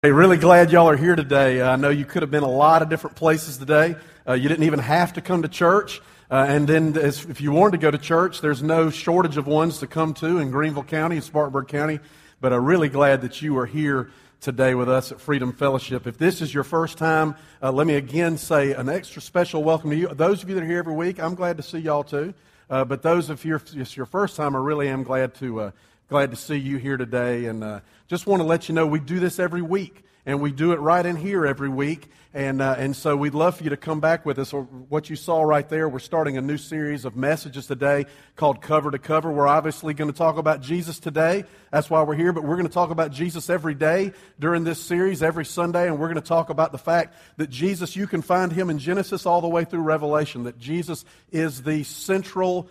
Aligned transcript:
Hey, 0.00 0.12
really 0.12 0.36
glad 0.36 0.70
y'all 0.70 0.88
are 0.88 0.96
here 0.96 1.16
today. 1.16 1.60
Uh, 1.60 1.72
I 1.72 1.74
know 1.74 1.88
you 1.88 2.04
could 2.04 2.22
have 2.22 2.30
been 2.30 2.44
a 2.44 2.48
lot 2.48 2.82
of 2.82 2.88
different 2.88 3.16
places 3.16 3.58
today. 3.58 3.96
Uh, 4.28 4.34
you 4.34 4.48
didn't 4.48 4.62
even 4.62 4.78
have 4.78 5.14
to 5.14 5.20
come 5.20 5.42
to 5.42 5.48
church. 5.48 6.00
Uh, 6.30 6.46
and 6.48 6.68
then, 6.68 6.96
as, 6.96 7.24
if 7.24 7.40
you 7.40 7.50
wanted 7.50 7.72
to 7.72 7.78
go 7.78 7.90
to 7.90 7.98
church, 7.98 8.40
there's 8.40 8.62
no 8.62 8.90
shortage 8.90 9.36
of 9.36 9.48
ones 9.48 9.80
to 9.80 9.88
come 9.88 10.14
to 10.14 10.38
in 10.38 10.52
Greenville 10.52 10.84
County 10.84 11.16
and 11.16 11.24
Spartanburg 11.24 11.66
County. 11.66 11.98
But 12.40 12.52
I'm 12.52 12.64
really 12.64 12.88
glad 12.88 13.22
that 13.22 13.42
you 13.42 13.58
are 13.58 13.66
here 13.66 14.12
today 14.40 14.76
with 14.76 14.88
us 14.88 15.10
at 15.10 15.20
Freedom 15.20 15.52
Fellowship. 15.52 16.06
If 16.06 16.16
this 16.16 16.42
is 16.42 16.54
your 16.54 16.62
first 16.62 16.96
time, 16.96 17.34
uh, 17.60 17.72
let 17.72 17.88
me 17.88 17.96
again 17.96 18.38
say 18.38 18.74
an 18.74 18.88
extra 18.88 19.20
special 19.20 19.64
welcome 19.64 19.90
to 19.90 19.96
you. 19.96 20.06
Those 20.06 20.44
of 20.44 20.48
you 20.48 20.54
that 20.54 20.62
are 20.62 20.66
here 20.66 20.78
every 20.78 20.94
week, 20.94 21.18
I'm 21.18 21.34
glad 21.34 21.56
to 21.56 21.64
see 21.64 21.78
y'all 21.78 22.04
too. 22.04 22.34
Uh, 22.70 22.84
but 22.84 23.02
those 23.02 23.30
of 23.30 23.44
you, 23.44 23.56
if 23.56 23.74
it's 23.74 23.96
your 23.96 24.06
first 24.06 24.36
time, 24.36 24.54
I 24.54 24.60
really 24.60 24.88
am 24.88 25.02
glad 25.02 25.34
to 25.36 25.60
uh, 25.60 25.70
glad 26.08 26.30
to 26.30 26.36
see 26.36 26.56
you 26.56 26.76
here 26.76 26.96
today. 26.96 27.46
And 27.46 27.82
just 28.08 28.26
want 28.26 28.40
to 28.40 28.46
let 28.46 28.68
you 28.68 28.74
know 28.74 28.86
we 28.86 29.00
do 29.00 29.20
this 29.20 29.38
every 29.38 29.60
week, 29.60 30.02
and 30.24 30.40
we 30.40 30.50
do 30.50 30.72
it 30.72 30.80
right 30.80 31.04
in 31.04 31.14
here 31.14 31.46
every 31.46 31.68
week. 31.68 32.08
And, 32.34 32.60
uh, 32.60 32.74
and 32.78 32.94
so 32.94 33.16
we'd 33.16 33.34
love 33.34 33.56
for 33.56 33.64
you 33.64 33.70
to 33.70 33.76
come 33.76 34.00
back 34.00 34.26
with 34.26 34.38
us. 34.38 34.50
What 34.50 35.08
you 35.08 35.16
saw 35.16 35.42
right 35.42 35.66
there, 35.68 35.88
we're 35.88 35.98
starting 35.98 36.36
a 36.36 36.42
new 36.42 36.58
series 36.58 37.04
of 37.04 37.16
messages 37.16 37.66
today 37.66 38.04
called 38.36 38.60
Cover 38.60 38.90
to 38.90 38.98
Cover. 38.98 39.32
We're 39.32 39.46
obviously 39.46 39.94
going 39.94 40.10
to 40.10 40.16
talk 40.16 40.36
about 40.36 40.60
Jesus 40.60 40.98
today. 40.98 41.44
That's 41.70 41.88
why 41.88 42.02
we're 42.02 42.16
here, 42.16 42.32
but 42.32 42.44
we're 42.44 42.56
going 42.56 42.66
to 42.66 42.72
talk 42.72 42.90
about 42.90 43.12
Jesus 43.12 43.48
every 43.48 43.74
day 43.74 44.12
during 44.38 44.64
this 44.64 44.78
series, 44.78 45.22
every 45.22 45.46
Sunday, 45.46 45.86
and 45.86 45.98
we're 45.98 46.08
going 46.08 46.20
to 46.20 46.20
talk 46.20 46.50
about 46.50 46.72
the 46.72 46.78
fact 46.78 47.14
that 47.38 47.48
Jesus, 47.48 47.96
you 47.96 48.06
can 48.06 48.20
find 48.20 48.52
him 48.52 48.68
in 48.70 48.78
Genesis 48.78 49.24
all 49.24 49.40
the 49.40 49.48
way 49.48 49.64
through 49.64 49.80
Revelation, 49.80 50.44
that 50.44 50.58
Jesus 50.58 51.04
is 51.32 51.62
the 51.62 51.82
central 51.84 52.68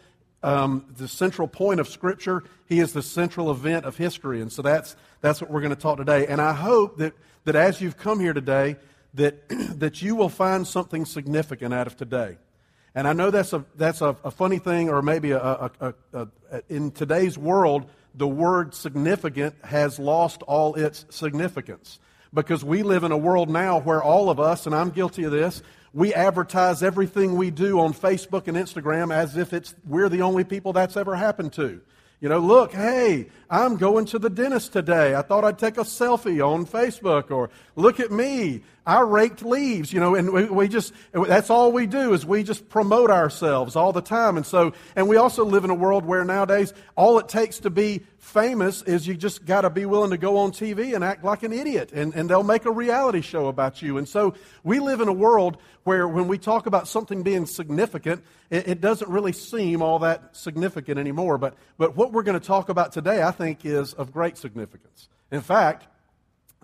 um, 0.48 0.86
the 0.96 1.10
central 1.10 1.48
point 1.48 1.82
of 1.82 1.90
Scripture. 1.90 2.42
He 2.68 2.80
is 2.80 2.94
the 2.94 3.02
central 3.02 3.52
event 3.52 3.84
of 3.84 3.98
history. 3.98 4.42
And 4.42 4.50
so 4.52 4.62
that's, 4.62 4.96
that's 5.20 5.42
what 5.42 5.52
we're 5.52 5.60
going 5.60 5.76
to 5.76 5.82
talk 5.82 5.98
today. 5.98 6.26
And 6.26 6.40
I 6.40 6.54
hope 6.54 6.98
that, 7.00 7.14
that 7.44 7.58
as 7.58 7.82
you've 7.82 7.98
come 7.98 8.22
here 8.22 8.32
today, 8.32 8.78
that, 9.16 9.50
that 9.80 10.02
you 10.02 10.16
will 10.16 10.30
find 10.30 10.66
something 10.66 11.04
significant 11.04 11.74
out 11.74 11.86
of 11.86 11.98
today. 11.98 12.38
And 12.96 13.10
I 13.10 13.14
know 13.14 13.30
that's 13.30 13.52
a, 13.52 13.66
that's 13.76 14.02
a, 14.02 14.16
a 14.24 14.32
funny 14.32 14.58
thing, 14.58 14.90
or 14.90 15.02
maybe 15.02 15.32
a, 15.32 15.70
a, 15.82 15.94
a, 16.14 16.28
in 16.70 16.92
today's 16.92 17.38
world, 17.38 17.90
the 18.16 18.28
word 18.28 18.74
significant 18.74 19.54
has 19.66 20.00
lost 20.00 20.44
all 20.44 20.76
its 20.76 21.06
significance. 21.10 22.00
Because 22.34 22.64
we 22.64 22.84
live 22.84 23.04
in 23.04 23.12
a 23.12 23.18
world 23.18 23.50
now 23.50 23.82
where 23.82 24.02
all 24.02 24.30
of 24.30 24.40
us, 24.40 24.66
and 24.66 24.74
I'm 24.74 24.92
guilty 24.92 25.26
of 25.26 25.32
this, 25.32 25.62
we 25.98 26.14
advertise 26.14 26.84
everything 26.84 27.38
we 27.38 27.50
do 27.50 27.80
on 27.80 27.92
Facebook 27.92 28.48
and 28.48 28.56
Instagram 28.56 29.12
as 29.12 29.36
if 29.36 29.52
it's, 29.52 29.74
we're 29.84 30.10
the 30.10 30.22
only 30.22 30.44
people 30.44 30.72
that's 30.72 30.96
ever 30.96 31.16
happened 31.16 31.54
to. 31.54 31.82
You 32.22 32.30
know, 32.30 32.38
look, 32.38 32.72
hey, 32.72 33.30
I'm 33.50 33.78
going 33.78 34.06
to 34.06 34.20
the 34.20 34.30
dentist 34.30 34.74
today. 34.74 35.16
I 35.16 35.24
thought 35.24 35.44
I'd 35.44 35.58
take 35.58 35.78
a 35.78 35.82
selfie 35.82 36.40
on 36.40 36.68
Facebook 36.68 37.32
or 37.32 37.50
look 37.76 38.00
at 38.00 38.12
me. 38.12 38.62
I 38.88 39.02
raked 39.02 39.44
leaves, 39.44 39.92
you 39.92 40.00
know, 40.00 40.16
and 40.16 40.32
we, 40.32 40.46
we, 40.46 40.68
just, 40.70 40.94
that's 41.12 41.50
all 41.50 41.74
we 41.74 41.88
do 41.88 42.14
is 42.14 42.26
we 42.26 42.42
just 42.44 42.70
promote 42.70 43.12
ourselves 43.12 43.76
all 43.76 43.92
the 43.92 44.02
time. 44.02 44.38
And 44.38 44.46
so, 44.46 44.72
and 44.96 45.10
we 45.10 45.18
also 45.18 45.44
live 45.44 45.66
in 45.66 45.70
a 45.70 45.76
world 45.76 46.06
where 46.06 46.24
nowadays 46.24 46.74
all 46.96 47.20
it 47.20 47.28
takes 47.28 47.60
to 47.60 47.70
be 47.70 48.04
famous 48.18 48.84
is 48.84 49.06
you 49.06 49.16
just 49.16 49.46
got 49.46 49.62
to 49.62 49.70
be 49.70 49.86
willing 49.86 50.12
to 50.12 50.18
go 50.18 50.38
on 50.38 50.54
TV 50.54 50.96
and 50.96 51.04
act 51.04 51.26
like 51.26 51.44
an 51.44 51.52
idiot 51.52 51.92
and, 51.92 52.16
and 52.16 52.30
they'll 52.30 52.44
make 52.44 52.64
a 52.64 52.72
reality 52.72 53.20
show 53.20 53.48
about 53.48 53.82
you. 53.82 53.98
And 53.98 54.08
so 54.08 54.36
we 54.64 54.80
live 54.80 55.02
in 55.02 55.10
a 55.10 55.14
world 55.14 55.58
where 55.84 56.08
when 56.08 56.30
we 56.30 56.38
talk 56.38 56.66
about 56.66 56.88
something 56.88 57.24
being 57.24 57.46
significant, 57.46 58.24
it, 58.50 58.70
it 58.70 58.82
doesn't 58.82 59.10
really 59.12 59.34
seem 59.34 59.82
all 59.82 60.00
that 60.00 60.34
significant 60.38 60.98
anymore. 60.98 61.38
But, 61.38 61.56
but 61.78 61.98
what 61.98 62.14
we're 62.14 62.24
going 62.24 62.40
to 62.40 62.46
talk 62.46 62.70
about 62.70 62.94
today, 62.94 63.22
I 63.22 63.32
think, 63.32 63.66
is 63.66 63.94
of 63.94 64.14
great 64.14 64.38
significance. 64.38 65.10
In 65.30 65.42
fact, 65.42 65.88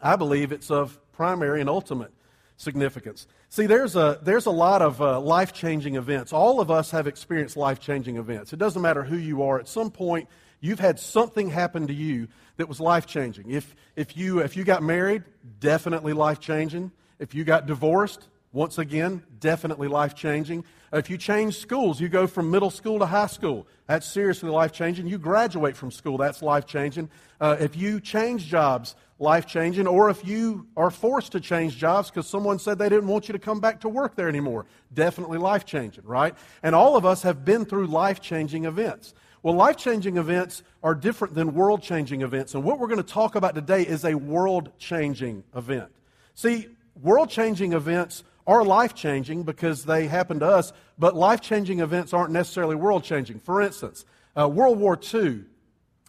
I 0.01 0.15
believe 0.15 0.53
it's 0.53 0.71
of 0.71 0.97
primary 1.13 1.61
and 1.61 1.69
ultimate 1.69 2.11
significance. 2.57 3.27
See, 3.49 3.65
there's 3.65 3.95
a, 3.95 4.19
there's 4.21 4.45
a 4.45 4.51
lot 4.51 4.81
of 4.81 5.01
uh, 5.01 5.19
life 5.19 5.53
changing 5.53 5.95
events. 5.95 6.33
All 6.33 6.59
of 6.59 6.69
us 6.69 6.91
have 6.91 7.07
experienced 7.07 7.57
life 7.57 7.79
changing 7.79 8.17
events. 8.17 8.53
It 8.53 8.59
doesn't 8.59 8.81
matter 8.81 9.03
who 9.03 9.17
you 9.17 9.43
are. 9.43 9.59
At 9.59 9.67
some 9.67 9.91
point, 9.91 10.27
you've 10.59 10.79
had 10.79 10.99
something 10.99 11.49
happen 11.49 11.87
to 11.87 11.93
you 11.93 12.27
that 12.57 12.67
was 12.67 12.79
life 12.79 13.05
changing. 13.05 13.51
If, 13.51 13.75
if, 13.95 14.17
you, 14.17 14.39
if 14.39 14.55
you 14.57 14.63
got 14.63 14.83
married, 14.83 15.23
definitely 15.59 16.13
life 16.13 16.39
changing. 16.39 16.91
If 17.19 17.33
you 17.35 17.43
got 17.43 17.65
divorced, 17.65 18.27
once 18.53 18.77
again, 18.77 19.23
definitely 19.39 19.87
life 19.87 20.15
changing. 20.15 20.63
If 20.93 21.09
you 21.09 21.17
change 21.17 21.57
schools, 21.57 21.99
you 21.99 22.07
go 22.07 22.27
from 22.27 22.51
middle 22.51 22.69
school 22.69 22.99
to 22.99 23.05
high 23.05 23.27
school, 23.27 23.67
that's 23.87 24.07
seriously 24.07 24.49
life 24.49 24.71
changing. 24.71 25.07
You 25.07 25.17
graduate 25.17 25.75
from 25.75 25.91
school, 25.91 26.17
that's 26.17 26.41
life 26.41 26.65
changing. 26.65 27.09
Uh, 27.41 27.57
if 27.59 27.75
you 27.75 27.99
change 27.99 28.45
jobs, 28.45 28.95
life 29.19 29.47
changing. 29.47 29.87
Or 29.87 30.09
if 30.09 30.25
you 30.25 30.67
are 30.77 30.91
forced 30.91 31.31
to 31.31 31.39
change 31.39 31.77
jobs 31.77 32.11
because 32.11 32.27
someone 32.27 32.59
said 32.59 32.77
they 32.77 32.89
didn't 32.89 33.07
want 33.07 33.27
you 33.27 33.33
to 33.33 33.39
come 33.39 33.59
back 33.59 33.81
to 33.81 33.89
work 33.89 34.15
there 34.15 34.29
anymore, 34.29 34.67
definitely 34.93 35.39
life 35.39 35.65
changing, 35.65 36.05
right? 36.05 36.35
And 36.61 36.75
all 36.75 36.95
of 36.95 37.05
us 37.05 37.23
have 37.23 37.43
been 37.43 37.65
through 37.65 37.87
life 37.87 38.21
changing 38.21 38.65
events. 38.65 39.15
Well, 39.41 39.55
life 39.55 39.77
changing 39.77 40.17
events 40.17 40.63
are 40.83 40.95
different 40.95 41.33
than 41.33 41.53
world 41.53 41.81
changing 41.81 42.21
events. 42.21 42.53
And 42.53 42.63
what 42.63 42.79
we're 42.79 42.87
going 42.87 42.97
to 42.97 43.03
talk 43.03 43.35
about 43.35 43.55
today 43.55 43.81
is 43.81 44.05
a 44.05 44.13
world 44.13 44.71
changing 44.77 45.43
event. 45.55 45.91
See, 46.35 46.67
world 47.01 47.29
changing 47.29 47.73
events 47.73 48.23
are 48.45 48.63
life 48.63 48.93
changing 48.93 49.43
because 49.43 49.85
they 49.85 50.07
happen 50.07 50.39
to 50.39 50.47
us, 50.47 50.73
but 50.97 51.15
life 51.15 51.41
changing 51.41 51.79
events 51.79 52.13
aren't 52.13 52.31
necessarily 52.31 52.75
world 52.75 53.03
changing. 53.03 53.39
For 53.39 53.61
instance, 53.61 54.05
uh, 54.37 54.47
World 54.47 54.79
War 54.79 54.99
II, 55.13 55.43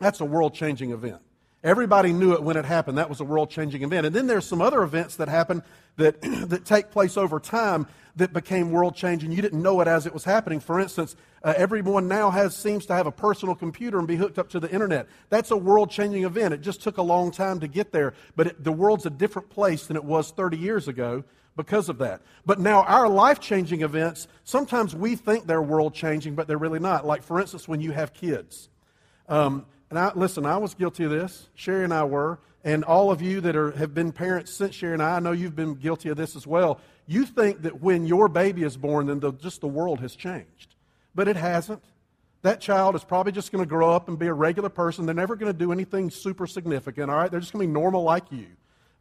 that's 0.01 0.21
a 0.21 0.25
world 0.25 0.55
changing 0.55 0.91
event. 0.91 1.21
Everybody 1.63 2.13
knew 2.13 2.35
it 2.35 2.43
when 2.43 2.59
it 2.59 2.67
happened. 2.67 2.99
That 2.99 3.09
was 3.09 3.21
a 3.21 3.25
world 3.25 3.49
changing 3.49 3.83
event. 3.83 4.05
And 4.05 4.15
then 4.15 4.27
there's 4.27 4.45
some 4.45 4.61
other 4.61 4.83
events 4.83 5.17
that 5.17 5.29
happen 5.29 5.63
that, 5.97 6.21
that 6.49 6.67
take 6.67 6.91
place 6.91 7.17
over 7.17 7.41
time 7.41 7.87
that 8.17 8.35
became 8.35 8.71
world 8.71 8.95
changing. 8.95 9.33
You 9.33 9.41
didn't 9.41 9.63
know 9.63 9.81
it 9.81 9.89
as 9.89 10.07
it 10.07 10.13
was 10.13 10.25
happening. 10.25 10.61
For 10.61 10.79
instance, 10.79 11.17
uh, 11.43 11.55
everyone 11.57 12.07
now 12.07 12.31
has, 12.31 12.55
seems 12.55 12.85
to 12.87 12.95
have 12.95 13.07
a 13.07 13.13
personal 13.13 13.55
computer 13.55 13.99
and 13.99 14.07
be 14.07 14.17
hooked 14.17 14.39
up 14.39 14.51
to 14.51 14.61
the 14.61 14.71
internet. 14.71 15.09
That's 15.31 15.51
a 15.51 15.57
world 15.57 15.91
changing 15.91 16.25
event. 16.25 16.53
It 16.53 16.61
just 16.61 16.83
took 16.83 16.99
a 16.99 17.03
long 17.03 17.31
time 17.31 17.61
to 17.61 17.67
get 17.67 17.93
there. 17.93 18.13
But 18.37 18.49
it, 18.49 18.65
the 18.65 18.73
world's 18.73 19.07
a 19.07 19.11
different 19.11 19.49
place 19.49 19.87
than 19.87 19.97
it 19.97 20.05
was 20.05 20.33
30 20.33 20.59
years 20.59 20.87
ago 20.87 21.25
because 21.57 21.89
of 21.89 21.99
that. 21.99 22.23
But 22.45 22.59
now, 22.59 22.83
our 22.83 23.09
life 23.09 23.41
changing 23.41 23.83
events, 23.83 24.29
sometimes 24.45 24.95
we 24.95 25.17
think 25.17 25.47
they're 25.47 25.63
world 25.63 25.95
changing, 25.95 26.35
but 26.35 26.49
they're 26.49 26.59
really 26.59 26.81
not. 26.81 27.07
Like, 27.07 27.23
for 27.23 27.41
instance, 27.41 27.69
when 27.69 27.81
you 27.81 27.93
have 27.93 28.13
kids. 28.13 28.69
Um, 29.29 29.67
and 29.91 29.99
I, 29.99 30.13
listen, 30.15 30.45
I 30.47 30.57
was 30.57 30.75
guilty 30.75 31.05
of 31.05 31.11
this. 31.11 31.49
Sherry 31.55 31.85
and 31.85 31.95
I 31.95 32.05
were. 32.05 32.41
And 32.65 32.83
all 32.85 33.11
of 33.11 33.21
you 33.21 33.41
that 33.43 33.57
are, 33.57 33.73
have 33.73 33.95
been 33.95 34.11
parents 34.11 34.53
since 34.53 34.75
Sherry 34.75 34.95
and 34.95 35.03
I, 35.03 35.17
I 35.17 35.21
know 35.21 35.33
you've 35.33 35.55
been 35.55 35.75
guilty 35.75 36.09
of 36.09 36.17
this 36.17 36.35
as 36.35 36.47
well. 36.47 36.81
You 37.07 37.27
think 37.27 37.63
that 37.63 37.83
when 37.83 38.07
your 38.07 38.29
baby 38.29 38.63
is 38.63 38.77
born, 38.77 39.07
then 39.07 39.21
the, 39.21 39.33
just 39.33 39.61
the 39.61 39.69
world 39.69 40.01
has 40.01 40.17
changed. 40.17 40.75
But 41.15 41.29
it 41.29 41.37
hasn't. 41.37 41.85
That 42.43 42.61
child 42.61 42.95
is 42.95 43.05
probably 43.05 43.33
just 43.33 43.53
going 43.53 43.63
to 43.63 43.69
grow 43.69 43.91
up 43.91 44.09
and 44.09 44.19
be 44.19 44.27
a 44.27 44.35
regular 44.35 44.69
person. 44.69 45.07
They're 45.07 45.15
never 45.15 45.37
going 45.37 45.53
to 45.53 45.59
do 45.59 45.73
anything 45.73 46.11
super 46.11 46.47
significant, 46.47 47.11
all 47.11 47.17
right? 47.17 47.31
They're 47.31 47.41
just 47.41 47.53
going 47.53 47.63
to 47.63 47.69
be 47.69 47.73
normal 47.73 48.03
like 48.03 48.25
you 48.31 48.49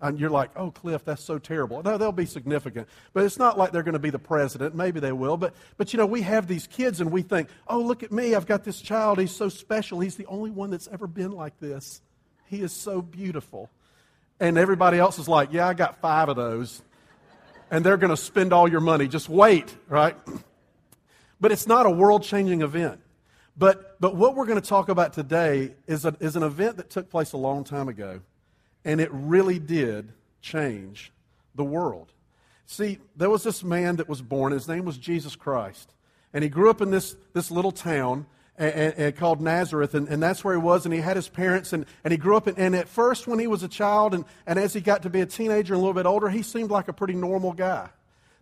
and 0.02 0.20
you're 0.20 0.30
like, 0.30 0.52
oh, 0.58 0.70
Cliff, 0.70 1.06
that's 1.06 1.24
so 1.24 1.40
terrible. 1.40 1.82
No, 1.82 1.98
they'll 1.98 2.12
be 2.12 2.26
significant. 2.26 2.90
But 3.14 3.24
it's 3.24 3.40
not 3.40 3.58
like 3.58 3.72
they're 3.72 3.84
going 3.84 3.94
to 3.94 4.00
be 4.00 4.10
the 4.10 4.20
president. 4.20 4.76
Maybe 4.76 5.00
they 5.00 5.14
will. 5.14 5.38
But, 5.38 5.56
but 5.78 5.94
you 5.94 5.98
know, 5.98 6.06
we 6.06 6.22
have 6.24 6.46
these 6.46 6.68
kids 6.68 7.00
and 7.00 7.10
we 7.10 7.22
think, 7.22 7.48
oh, 7.70 7.80
look 7.80 8.04
at 8.04 8.12
me. 8.12 8.36
I've 8.36 8.46
got 8.46 8.66
this 8.66 8.82
child. 8.82 9.18
He's 9.18 9.34
so 9.34 9.48
special. 9.48 10.02
He's 10.02 10.18
the 10.18 10.26
only 10.26 10.52
one 10.52 10.72
that's 10.72 10.90
ever 10.92 11.08
been 11.08 11.32
like 11.32 11.58
this. 11.60 12.02
He 12.48 12.62
is 12.62 12.74
so 12.74 13.02
beautiful. 13.02 13.70
And 14.42 14.58
everybody 14.58 15.00
else 15.00 15.20
is 15.20 15.30
like, 15.30 15.54
yeah, 15.54 15.68
I 15.70 15.74
got 15.74 16.02
five 16.02 16.28
of 16.28 16.36
those. 16.36 16.82
And 17.72 17.86
they're 17.86 17.98
going 17.98 18.10
to 18.10 18.18
spend 18.18 18.52
all 18.52 18.68
your 18.68 18.82
money. 18.82 19.08
Just 19.08 19.30
wait, 19.30 19.76
right? 19.88 20.16
But 21.42 21.52
it's 21.52 21.68
not 21.68 21.86
a 21.86 21.90
world 21.90 22.24
changing 22.24 22.62
event. 22.62 23.02
But, 23.58 24.00
but 24.00 24.16
what 24.16 24.34
we're 24.34 24.46
going 24.46 24.62
to 24.62 24.66
talk 24.66 24.88
about 24.88 25.12
today 25.12 25.76
is, 25.88 26.06
a, 26.06 26.16
is 26.22 26.38
an 26.38 26.44
event 26.44 26.78
that 26.78 26.90
took 26.90 27.10
place 27.10 27.34
a 27.34 27.38
long 27.38 27.66
time 27.66 27.90
ago 27.90 28.22
and 28.86 29.00
it 29.00 29.10
really 29.12 29.60
did 29.60 30.12
change 30.42 31.12
the 31.56 31.64
world. 31.64 32.12
See, 32.66 33.00
there 33.16 33.30
was 33.30 33.44
this 33.44 33.64
man 33.64 33.98
that 33.98 34.10
was 34.10 34.22
born. 34.22 34.52
His 34.52 34.68
name 34.68 34.86
was 34.86 34.98
Jesus 34.98 35.36
Christ. 35.36 35.94
And 36.34 36.44
he 36.44 36.50
grew 36.50 36.70
up 36.70 36.82
in 36.82 36.92
this, 36.92 37.16
this 37.34 37.52
little 37.52 37.72
town 37.72 38.26
and, 38.58 38.94
and 38.98 39.16
called 39.16 39.42
Nazareth, 39.42 39.96
and, 39.96 40.08
and, 40.08 40.22
that's 40.22 40.44
where 40.44 40.54
he 40.54 40.62
was. 40.62 40.86
And 40.86 40.94
he 40.94 41.02
had 41.02 41.16
his 41.16 41.28
parents, 41.28 41.74
and, 41.74 41.86
and 42.04 42.12
he 42.12 42.18
grew 42.18 42.38
up. 42.38 42.48
In, 42.48 42.56
and 42.56 42.76
at 42.76 42.88
first, 42.88 43.28
when 43.28 43.40
he 43.40 43.48
was 43.48 43.64
a 43.64 43.68
child, 43.68 44.14
and, 44.14 44.26
and 44.46 44.60
as 44.60 44.74
he 44.74 44.82
got 44.82 45.04
to 45.04 45.10
be 45.10 45.22
a 45.22 45.26
teenager 45.26 45.74
and 45.74 45.82
a 45.82 45.86
little 45.86 45.94
bit 45.94 46.06
older, 46.06 46.30
he 46.30 46.44
seemed 46.44 46.70
like 46.70 46.88
a 46.88 46.94
pretty 46.94 47.16
normal 47.16 47.54
guy. 47.54 47.90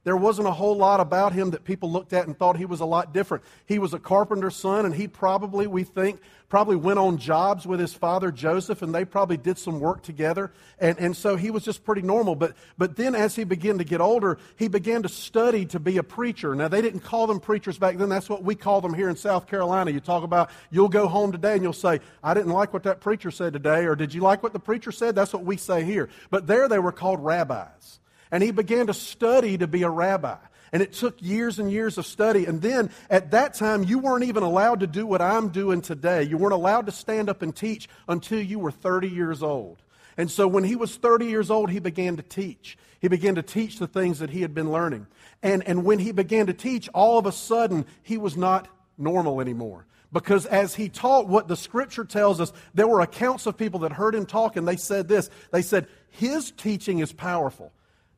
There 0.04 0.18
wasn't 0.18 0.48
a 0.48 0.52
whole 0.52 0.76
lot 0.76 1.00
about 1.00 1.34
him 1.34 1.52
that 1.52 1.64
people 1.64 1.92
looked 1.92 2.12
at 2.12 2.26
and 2.26 2.36
thought 2.36 2.58
he 2.58 2.66
was 2.66 2.80
a 2.80 2.86
lot 2.86 3.14
different. 3.14 3.44
He 3.68 3.78
was 3.78 3.94
a 3.94 4.00
carpenter's 4.00 4.56
son, 4.56 4.86
and 4.88 4.96
he 4.96 5.08
probably, 5.08 5.68
we 5.68 5.84
think, 5.84 6.20
probably 6.50 6.76
went 6.76 6.98
on 6.98 7.18
jobs 7.18 7.68
with 7.68 7.80
his 7.80 7.94
father 7.94 8.32
Joseph, 8.32 8.82
and 8.82 8.96
they 8.96 9.06
probably 9.06 9.38
did 9.38 9.60
some 9.60 9.80
work 9.80 10.02
together. 10.02 10.52
And, 10.80 11.00
and 11.00 11.16
so 11.16 11.36
he 11.36 11.52
was 11.52 11.64
just 11.64 11.84
pretty 11.86 12.02
normal. 12.02 12.34
But, 12.34 12.56
but 12.80 12.96
then 12.96 13.14
as 13.14 13.36
he 13.36 13.44
began 13.44 13.78
to 13.78 13.84
get 13.84 14.02
older, 14.02 14.40
he 14.56 14.68
began 14.68 15.04
to 15.04 15.10
study 15.10 15.68
to 15.68 15.80
be 15.80 15.98
a 15.98 16.04
preacher. 16.04 16.56
Now, 16.56 16.68
they 16.68 16.82
didn't 16.82 17.02
call 17.02 17.28
them 17.28 17.40
preachers 17.40 17.78
back 17.78 17.98
then. 17.98 18.10
That's 18.10 18.28
what 18.28 18.44
we 18.44 18.56
call 18.56 18.82
them 18.82 18.96
here 18.96 19.08
in 19.08 19.16
South 19.16 19.46
Carolina. 19.46 19.92
You 19.92 20.00
talk 20.00 20.24
about, 20.24 20.50
you'll 20.72 20.90
go 20.90 21.08
home 21.08 21.32
today 21.32 21.54
and 21.54 21.62
you'll 21.62 21.74
say, 21.74 22.00
I 22.24 22.34
didn't 22.34 22.52
like 22.52 22.74
what 22.74 22.84
that 22.84 23.02
preacher 23.02 23.30
said 23.30 23.54
today, 23.54 23.86
or 23.86 23.96
did 23.96 24.16
you 24.16 24.22
like 24.22 24.42
what 24.42 24.52
the 24.52 24.60
preacher 24.60 24.92
said? 24.92 25.14
That's 25.14 25.32
what 25.32 25.46
we 25.46 25.58
say 25.58 25.84
here. 25.84 26.10
But 26.32 26.48
there 26.48 26.68
they 26.68 26.80
were 26.80 26.92
called 26.92 27.24
rabbis. 27.24 28.00
And 28.32 28.42
he 28.42 28.52
began 28.52 28.88
to 28.88 28.94
study 28.94 29.58
to 29.58 29.68
be 29.68 29.84
a 29.84 29.90
rabbi. 29.90 30.38
And 30.72 30.82
it 30.82 30.94
took 30.94 31.22
years 31.22 31.60
and 31.60 31.72
years 31.72 31.98
of 31.98 32.06
study. 32.06 32.46
And 32.46 32.62
then 32.62 32.92
at 33.10 33.32
that 33.32 33.54
time, 33.56 33.84
you 33.84 34.00
weren't 34.00 34.24
even 34.24 34.44
allowed 34.44 34.80
to 34.80 34.88
do 34.88 35.06
what 35.06 35.22
I'm 35.22 35.50
doing 35.50 35.82
today. 35.82 36.24
You 36.24 36.38
weren't 36.38 36.54
allowed 36.54 36.86
to 36.86 36.92
stand 36.94 37.30
up 37.30 37.42
and 37.42 37.54
teach 37.54 37.90
until 38.08 38.42
you 38.42 38.58
were 38.58 38.72
30 38.72 39.10
years 39.10 39.44
old. 39.44 39.82
And 40.18 40.32
so 40.32 40.48
when 40.48 40.64
he 40.64 40.76
was 40.76 40.96
30 40.96 41.26
years 41.26 41.52
old, 41.52 41.70
he 41.70 41.80
began 41.80 42.18
to 42.18 42.24
teach. 42.24 42.78
He 43.00 43.08
began 43.08 43.36
to 43.36 43.42
teach 43.42 43.80
the 43.80 43.88
things 43.88 44.20
that 44.20 44.30
he 44.30 44.42
had 44.42 44.54
been 44.54 44.72
learning. 44.72 45.08
And, 45.44 45.68
and 45.68 45.84
when 45.84 46.00
he 46.00 46.12
began 46.12 46.48
to 46.48 46.54
teach, 46.54 46.88
all 46.94 47.18
of 47.18 47.26
a 47.26 47.32
sudden, 47.32 47.86
he 48.04 48.18
was 48.18 48.38
not 48.38 48.68
normal 48.98 49.42
anymore. 49.42 49.86
Because 50.14 50.46
as 50.46 50.76
he 50.76 50.90
taught 50.90 51.28
what 51.28 51.48
the 51.48 51.56
scripture 51.56 52.04
tells 52.04 52.42
us, 52.42 52.52
there 52.74 52.88
were 52.88 53.02
accounts 53.02 53.46
of 53.46 53.58
people 53.58 53.82
that 53.82 53.94
heard 53.94 54.14
him 54.14 54.26
talk 54.26 54.56
and 54.58 54.68
they 54.68 54.76
said 54.76 55.08
this. 55.08 55.30
They 55.52 55.62
said, 55.62 55.88
His 56.10 56.52
teaching 56.52 57.00
is 57.00 57.14
powerful. 57.14 57.72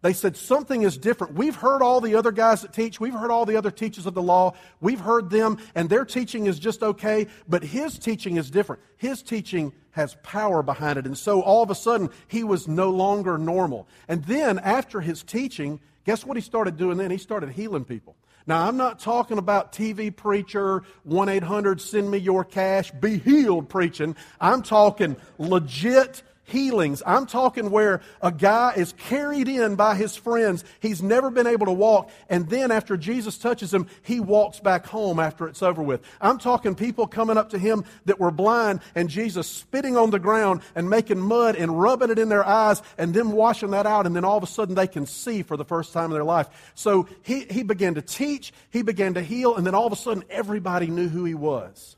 They 0.03 0.11
said 0.11 0.35
something 0.35 0.81
is 0.81 0.97
different. 0.97 1.35
We've 1.35 1.55
heard 1.55 1.81
all 1.81 2.01
the 2.01 2.15
other 2.15 2.33
guys 2.33 2.61
that 2.61 2.73
teach. 2.73 2.99
We've 2.99 3.13
heard 3.13 3.31
all 3.31 3.45
the 3.45 3.55
other 3.55 3.71
teachers 3.71 4.05
of 4.05 4.13
the 4.13 4.21
law. 4.21 4.53
We've 4.81 4.99
heard 4.99 5.29
them, 5.29 5.57
and 5.75 5.89
their 5.89 6.03
teaching 6.03 6.45
is 6.45 6.59
just 6.59 6.83
okay, 6.83 7.27
but 7.47 7.63
his 7.63 7.97
teaching 7.97 8.35
is 8.35 8.51
different. 8.51 8.81
His 8.97 9.23
teaching 9.23 9.71
has 9.91 10.17
power 10.21 10.61
behind 10.61 10.99
it. 10.99 11.05
And 11.05 11.17
so 11.17 11.41
all 11.41 11.63
of 11.63 11.69
a 11.69 11.75
sudden, 11.75 12.09
he 12.27 12.43
was 12.43 12.67
no 12.67 12.89
longer 12.89 13.37
normal. 13.37 13.87
And 14.09 14.25
then 14.25 14.59
after 14.59 14.99
his 14.99 15.23
teaching, 15.23 15.79
guess 16.03 16.25
what 16.25 16.35
he 16.35 16.41
started 16.41 16.75
doing 16.75 16.97
then? 16.97 17.09
He 17.09 17.17
started 17.17 17.51
healing 17.51 17.85
people. 17.85 18.17
Now, 18.45 18.67
I'm 18.67 18.75
not 18.75 18.99
talking 18.99 19.37
about 19.37 19.71
TV 19.71 20.13
preacher, 20.13 20.83
1 21.03 21.29
800 21.29 21.79
send 21.79 22.11
me 22.11 22.17
your 22.17 22.43
cash, 22.43 22.91
be 22.91 23.19
healed 23.19 23.69
preaching. 23.69 24.17
I'm 24.41 24.63
talking 24.63 25.15
legit 25.37 26.23
healings. 26.45 27.01
I'm 27.05 27.25
talking 27.25 27.71
where 27.71 28.01
a 28.21 28.31
guy 28.31 28.73
is 28.75 28.93
carried 28.93 29.47
in 29.47 29.75
by 29.75 29.95
his 29.95 30.15
friends. 30.15 30.63
He's 30.79 31.01
never 31.01 31.29
been 31.29 31.47
able 31.47 31.65
to 31.67 31.71
walk. 31.71 32.09
And 32.29 32.49
then 32.49 32.71
after 32.71 32.97
Jesus 32.97 33.37
touches 33.37 33.73
him, 33.73 33.87
he 34.03 34.19
walks 34.19 34.59
back 34.59 34.85
home 34.85 35.19
after 35.19 35.47
it's 35.47 35.63
over 35.63 35.81
with. 35.81 36.01
I'm 36.21 36.37
talking 36.37 36.75
people 36.75 37.07
coming 37.07 37.37
up 37.37 37.51
to 37.51 37.57
him 37.57 37.85
that 38.05 38.19
were 38.19 38.31
blind 38.31 38.81
and 38.95 39.09
Jesus 39.09 39.47
spitting 39.47 39.97
on 39.97 40.09
the 40.09 40.19
ground 40.19 40.61
and 40.75 40.89
making 40.89 41.19
mud 41.19 41.55
and 41.55 41.79
rubbing 41.79 42.09
it 42.09 42.19
in 42.19 42.29
their 42.29 42.45
eyes 42.45 42.81
and 42.97 43.13
them 43.13 43.31
washing 43.31 43.71
that 43.71 43.85
out. 43.85 44.05
And 44.05 44.15
then 44.15 44.25
all 44.25 44.37
of 44.37 44.43
a 44.43 44.47
sudden 44.47 44.75
they 44.75 44.87
can 44.87 45.05
see 45.05 45.43
for 45.43 45.57
the 45.57 45.65
first 45.65 45.93
time 45.93 46.05
in 46.05 46.11
their 46.11 46.23
life. 46.23 46.71
So 46.75 47.07
he, 47.23 47.45
he 47.49 47.63
began 47.63 47.95
to 47.95 48.01
teach. 48.01 48.53
He 48.69 48.81
began 48.81 49.13
to 49.13 49.21
heal. 49.21 49.55
And 49.55 49.65
then 49.65 49.75
all 49.75 49.87
of 49.87 49.93
a 49.93 49.97
sudden 49.97 50.23
everybody 50.29 50.87
knew 50.87 51.07
who 51.07 51.25
he 51.25 51.33
was. 51.33 51.95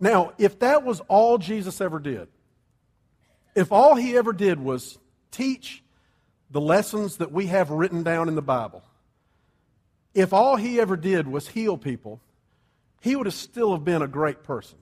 Now, 0.00 0.32
if 0.38 0.58
that 0.58 0.84
was 0.84 1.00
all 1.08 1.38
Jesus 1.38 1.80
ever 1.80 1.98
did, 1.98 2.28
if 3.54 3.72
all 3.72 3.94
he 3.94 4.16
ever 4.16 4.32
did 4.32 4.60
was 4.60 4.98
teach 5.30 5.82
the 6.50 6.60
lessons 6.60 7.16
that 7.18 7.32
we 7.32 7.46
have 7.46 7.70
written 7.70 8.02
down 8.02 8.28
in 8.28 8.34
the 8.34 8.42
Bible, 8.42 8.82
if 10.14 10.32
all 10.32 10.56
he 10.56 10.80
ever 10.80 10.96
did 10.96 11.26
was 11.26 11.48
heal 11.48 11.76
people, 11.76 12.20
he 13.00 13.16
would 13.16 13.26
have 13.26 13.34
still 13.34 13.72
have 13.72 13.84
been 13.84 14.02
a 14.02 14.08
great 14.08 14.42
person. 14.44 14.78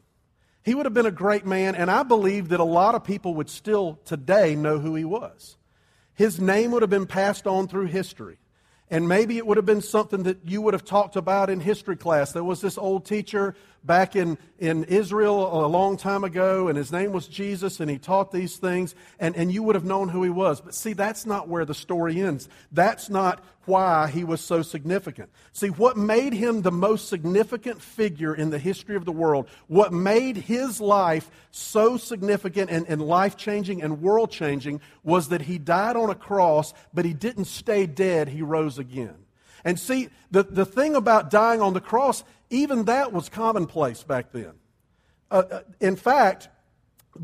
He 0.64 0.74
would 0.74 0.86
have 0.86 0.94
been 0.94 1.06
a 1.06 1.10
great 1.10 1.44
man, 1.44 1.74
and 1.74 1.90
I 1.90 2.02
believe 2.02 2.50
that 2.50 2.60
a 2.60 2.64
lot 2.64 2.94
of 2.94 3.02
people 3.02 3.34
would 3.34 3.50
still 3.50 3.98
today 4.04 4.54
know 4.54 4.78
who 4.78 4.94
he 4.94 5.04
was. 5.04 5.56
His 6.14 6.38
name 6.40 6.70
would 6.70 6.82
have 6.82 6.90
been 6.90 7.06
passed 7.06 7.46
on 7.46 7.66
through 7.66 7.86
history. 7.86 8.38
And 8.90 9.08
maybe 9.08 9.38
it 9.38 9.46
would 9.46 9.56
have 9.56 9.64
been 9.64 9.80
something 9.80 10.24
that 10.24 10.46
you 10.46 10.60
would 10.60 10.74
have 10.74 10.84
talked 10.84 11.16
about 11.16 11.48
in 11.48 11.60
history 11.60 11.96
class. 11.96 12.32
There 12.32 12.44
was 12.44 12.60
this 12.60 12.76
old 12.76 13.06
teacher 13.06 13.54
back 13.84 14.16
in, 14.16 14.38
in 14.58 14.84
Israel 14.84 15.64
a 15.64 15.66
long 15.66 15.96
time 15.96 16.24
ago, 16.24 16.68
and 16.68 16.78
his 16.78 16.92
name 16.92 17.12
was 17.12 17.26
Jesus, 17.26 17.80
and 17.80 17.90
he 17.90 17.98
taught 17.98 18.30
these 18.30 18.56
things, 18.56 18.94
and, 19.18 19.36
and 19.36 19.52
you 19.52 19.62
would 19.62 19.74
have 19.74 19.84
known 19.84 20.08
who 20.08 20.22
he 20.22 20.30
was. 20.30 20.60
But 20.60 20.74
see, 20.74 20.92
that's 20.92 21.26
not 21.26 21.48
where 21.48 21.64
the 21.64 21.74
story 21.74 22.20
ends. 22.20 22.48
That's 22.70 23.10
not 23.10 23.42
why 23.64 24.08
he 24.08 24.24
was 24.24 24.40
so 24.40 24.62
significant. 24.62 25.30
See, 25.52 25.68
what 25.68 25.96
made 25.96 26.32
him 26.32 26.62
the 26.62 26.72
most 26.72 27.08
significant 27.08 27.80
figure 27.80 28.34
in 28.34 28.50
the 28.50 28.58
history 28.58 28.96
of 28.96 29.04
the 29.04 29.12
world, 29.12 29.48
what 29.68 29.92
made 29.92 30.36
his 30.36 30.80
life 30.80 31.30
so 31.50 31.96
significant 31.96 32.70
and, 32.70 32.86
and 32.88 33.00
life 33.00 33.36
changing 33.36 33.82
and 33.82 34.02
world 34.02 34.30
changing, 34.30 34.80
was 35.04 35.28
that 35.28 35.42
he 35.42 35.58
died 35.58 35.96
on 35.96 36.10
a 36.10 36.14
cross, 36.14 36.74
but 36.92 37.04
he 37.04 37.14
didn't 37.14 37.44
stay 37.44 37.86
dead, 37.86 38.28
he 38.28 38.42
rose 38.42 38.78
again. 38.78 39.14
And 39.64 39.78
see, 39.78 40.08
the, 40.30 40.42
the 40.42 40.66
thing 40.66 40.96
about 40.96 41.30
dying 41.30 41.60
on 41.60 41.72
the 41.72 41.80
cross, 41.80 42.24
even 42.52 42.84
that 42.84 43.12
was 43.12 43.28
commonplace 43.28 44.02
back 44.02 44.30
then. 44.32 44.52
Uh, 45.30 45.42
uh, 45.50 45.60
in 45.80 45.96
fact, 45.96 46.48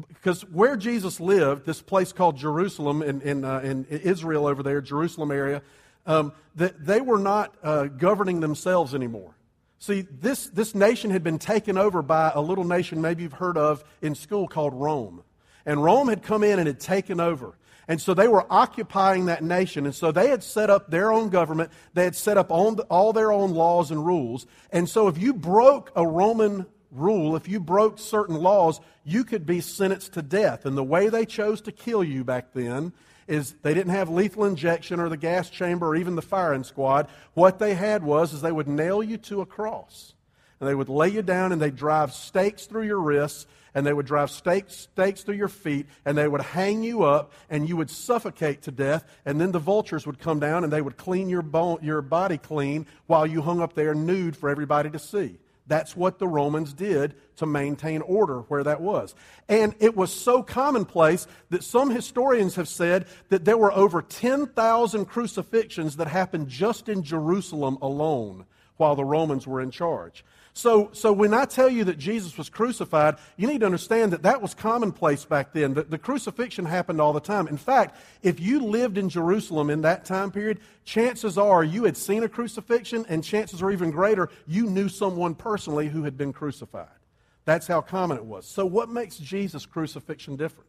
because 0.08 0.42
where 0.46 0.76
Jesus 0.76 1.20
lived, 1.20 1.64
this 1.66 1.82
place 1.82 2.12
called 2.12 2.36
Jerusalem 2.36 3.02
in, 3.02 3.20
in, 3.20 3.44
uh, 3.44 3.60
in 3.60 3.84
Israel 3.86 4.46
over 4.46 4.62
there, 4.62 4.80
Jerusalem 4.80 5.30
area, 5.30 5.62
um, 6.06 6.32
that 6.56 6.84
they 6.84 7.00
were 7.00 7.19
not 7.19 7.54
uh, 7.62 7.84
governing 7.84 8.40
themselves 8.40 8.94
anymore. 8.94 9.34
See, 9.78 10.00
this, 10.10 10.48
this 10.48 10.75
nation 10.75 11.10
had 11.10 11.22
been 11.22 11.38
taken 11.38 11.78
over 11.78 12.02
by 12.02 12.32
a 12.34 12.40
little 12.40 12.64
nation 12.64 13.00
maybe 13.00 13.22
you've 13.22 13.32
heard 13.34 13.56
of 13.56 13.84
in 14.02 14.14
school 14.14 14.48
called 14.48 14.75
Rome. 14.75 15.22
And 15.64 15.82
Rome 15.82 16.08
had 16.08 16.22
come 16.22 16.42
in 16.42 16.58
and 16.58 16.66
had 16.66 16.80
taken 16.80 17.20
over. 17.20 17.56
And 17.88 18.00
so 18.00 18.12
they 18.12 18.29
were 18.29 18.46
occupying 18.50 19.26
that 19.26 19.43
nation. 19.43 19.87
And 19.87 19.94
so 19.94 20.12
they 20.12 20.29
had 20.29 20.44
set 20.44 20.69
up 20.69 20.90
their 20.90 21.11
own 21.11 21.31
government. 21.31 21.73
They 21.94 22.05
had 22.05 22.14
set 22.14 22.37
up 22.37 22.50
all 22.50 23.12
their 23.14 23.32
own 23.32 23.55
laws 23.55 23.90
and 23.90 24.05
rules. 24.05 24.46
And 24.70 24.87
so 24.87 25.08
if 25.08 25.17
you 25.17 25.32
broke 25.32 25.90
a 25.96 26.06
Roman 26.06 26.67
rule, 26.93 27.35
if 27.35 27.49
you 27.49 27.61
broke 27.61 27.99
certain 27.99 28.37
laws, 28.37 28.81
you 29.05 29.25
could 29.25 29.46
be 29.46 29.62
sentenced 29.62 30.12
to 30.12 30.23
death. 30.23 30.67
And 30.67 30.76
the 30.76 30.85
way 30.85 31.08
they 31.08 31.25
chose 31.25 31.62
to 31.62 31.73
kill 31.73 32.05
you 32.05 32.25
back 32.25 32.52
then 32.52 32.93
is 33.26 33.55
they 33.62 33.73
didn't 33.73 33.93
have 33.93 34.11
lethal 34.11 34.44
injection 34.44 35.00
or 35.00 35.08
the 35.08 35.17
gas 35.17 35.49
chamber 35.49 35.88
or 35.88 35.96
even 35.96 36.14
the 36.14 36.23
firing 36.23 36.64
squad. 36.64 37.08
What 37.32 37.58
they 37.58 37.75
had 37.75 38.02
was 38.02 38.35
is 38.35 38.43
they 38.43 38.52
would 38.52 38.69
nail 38.69 39.02
you 39.02 39.17
to 39.19 39.40
a 39.40 39.46
cross. 39.46 40.14
And 40.60 40.69
they 40.69 40.75
would 40.75 40.88
lay 40.88 41.08
you 41.08 41.22
down 41.22 41.52
and 41.52 41.60
they'd 41.60 41.76
drive 41.76 42.12
stakes 42.12 42.66
through 42.66 42.84
your 42.84 43.00
wrists 43.00 43.46
and 43.75 43.87
they 43.87 43.93
would 43.93 44.06
drive 44.06 44.31
stakes, 44.31 44.88
stakes 44.93 45.22
through 45.22 45.37
your 45.37 45.49
feet, 45.49 45.87
and 46.05 46.16
they 46.16 46.26
would 46.26 46.40
hang 46.40 46.82
you 46.82 47.02
up, 47.02 47.32
and 47.49 47.69
you 47.69 47.76
would 47.76 47.90
suffocate 47.90 48.62
to 48.62 48.72
death, 48.72 49.05
and 49.25 49.40
then 49.40 49.52
the 49.52 49.58
vultures 49.58 50.06
would 50.06 50.19
come 50.19 50.40
down 50.40 50.64
and 50.64 50.72
they 50.72 50.82
would 50.82 50.96
clean 50.96 51.28
your, 51.28 51.43
bone, 51.43 51.78
your 51.82 52.02
body 52.02 52.38
clean 52.38 52.87
while 53.06 53.26
you 53.26 53.43
hung 53.43 53.60
up 53.60 53.75
there 53.75 53.94
nude 53.94 54.37
for 54.37 54.49
everybody 54.49 54.90
to 54.90 54.99
see. 54.99 55.38
That's 55.69 55.94
what 55.94 56.19
the 56.19 56.26
Romans 56.26 56.72
did 56.72 57.14
to 57.37 57.46
maintain 57.46 58.00
order 58.00 58.38
where 58.49 58.64
that 58.64 58.81
was. 58.81 59.14
And 59.49 59.75
it 59.78 59.94
was 59.94 60.11
so 60.11 60.43
commonplace 60.43 61.26
that 61.50 61.62
some 61.62 61.90
historians 61.90 62.56
have 62.56 62.69
said 62.69 63.06
that 63.28 63.44
there 63.44 63.58
were 63.58 63.72
over 63.72 64.00
10,000 64.00 65.04
crucifixions 65.04 65.96
that 65.96 66.08
happened 66.08 66.49
just 66.49 66.88
in 66.88 67.02
Jerusalem 67.02 67.76
alone 67.82 68.47
while 68.78 68.97
the 68.97 69.04
Romans 69.04 69.47
were 69.47 69.61
in 69.61 69.71
charge. 69.71 70.25
So, 70.58 70.90
so 70.92 71.12
when 71.12 71.34
I 71.34 71.44
tell 71.44 71.68
you 71.68 71.84
that 71.84 71.98
Jesus 71.98 72.36
was 72.36 72.50
crucified, 72.50 73.14
you 73.36 73.46
need 73.46 73.60
to 73.60 73.66
understand 73.66 74.12
that 74.12 74.24
that 74.24 74.42
was 74.42 74.54
commonplace 74.54 75.24
back 75.24 75.52
then. 75.52 75.72
The, 75.72 75.84
the 75.84 75.98
crucifixion 75.98 76.64
happened 76.64 77.00
all 77.00 77.12
the 77.12 77.20
time. 77.20 77.46
In 77.46 77.56
fact, 77.56 77.96
if 78.24 78.40
you 78.40 78.64
lived 78.64 78.98
in 78.98 79.08
Jerusalem 79.08 79.70
in 79.70 79.82
that 79.82 80.04
time 80.04 80.32
period, 80.32 80.58
chances 80.84 81.38
are 81.38 81.62
you 81.62 81.84
had 81.84 81.96
seen 81.96 82.24
a 82.24 82.28
crucifixion, 82.28 83.06
and 83.08 83.22
chances 83.22 83.62
are 83.62 83.70
even 83.70 83.92
greater 83.92 84.30
you 84.48 84.68
knew 84.68 84.88
someone 84.88 85.36
personally 85.36 85.86
who 85.86 86.02
had 86.02 86.18
been 86.18 86.32
crucified. 86.32 86.88
That's 87.44 87.68
how 87.68 87.80
common 87.80 88.16
it 88.16 88.24
was. 88.24 88.44
So, 88.44 88.66
what 88.66 88.88
makes 88.88 89.16
Jesus' 89.16 89.64
crucifixion 89.64 90.34
different? 90.34 90.68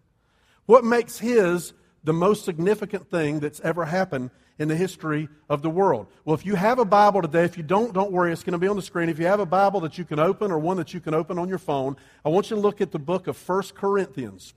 What 0.68 0.86
makes 0.86 1.18
his 1.18 1.74
the 2.04 2.14
most 2.14 2.46
significant 2.46 3.10
thing 3.10 3.40
that's 3.40 3.60
ever 3.62 3.86
happened 3.86 4.32
in 4.58 4.68
the 4.68 4.76
history 4.76 5.30
of 5.50 5.62
the 5.62 5.70
world. 5.70 6.08
Well, 6.26 6.34
if 6.34 6.46
you 6.46 6.56
have 6.56 6.80
a 6.80 6.86
Bible 6.86 7.22
today, 7.22 7.46
if 7.46 7.58
you 7.58 7.64
don't, 7.64 7.94
don't 7.94 8.12
worry, 8.12 8.32
it's 8.32 8.44
going 8.44 8.54
to 8.54 8.60
be 8.60 8.68
on 8.68 8.76
the 8.76 8.82
screen. 8.82 9.10
If 9.10 9.20
you 9.20 9.26
have 9.26 9.40
a 9.40 9.46
Bible 9.46 9.80
that 9.82 9.98
you 9.98 10.04
can 10.04 10.20
open 10.20 10.52
or 10.52 10.60
one 10.60 10.78
that 10.78 10.94
you 10.94 11.00
can 11.00 11.14
open 11.14 11.38
on 11.40 11.48
your 11.48 11.58
phone, 11.58 11.96
I 12.26 12.30
want 12.30 12.50
you 12.50 12.58
to 12.58 12.62
look 12.62 12.82
at 12.82 12.92
the 12.92 13.00
book 13.00 13.28
of 13.28 13.50
1 13.50 13.64
Corinthians. 13.76 14.54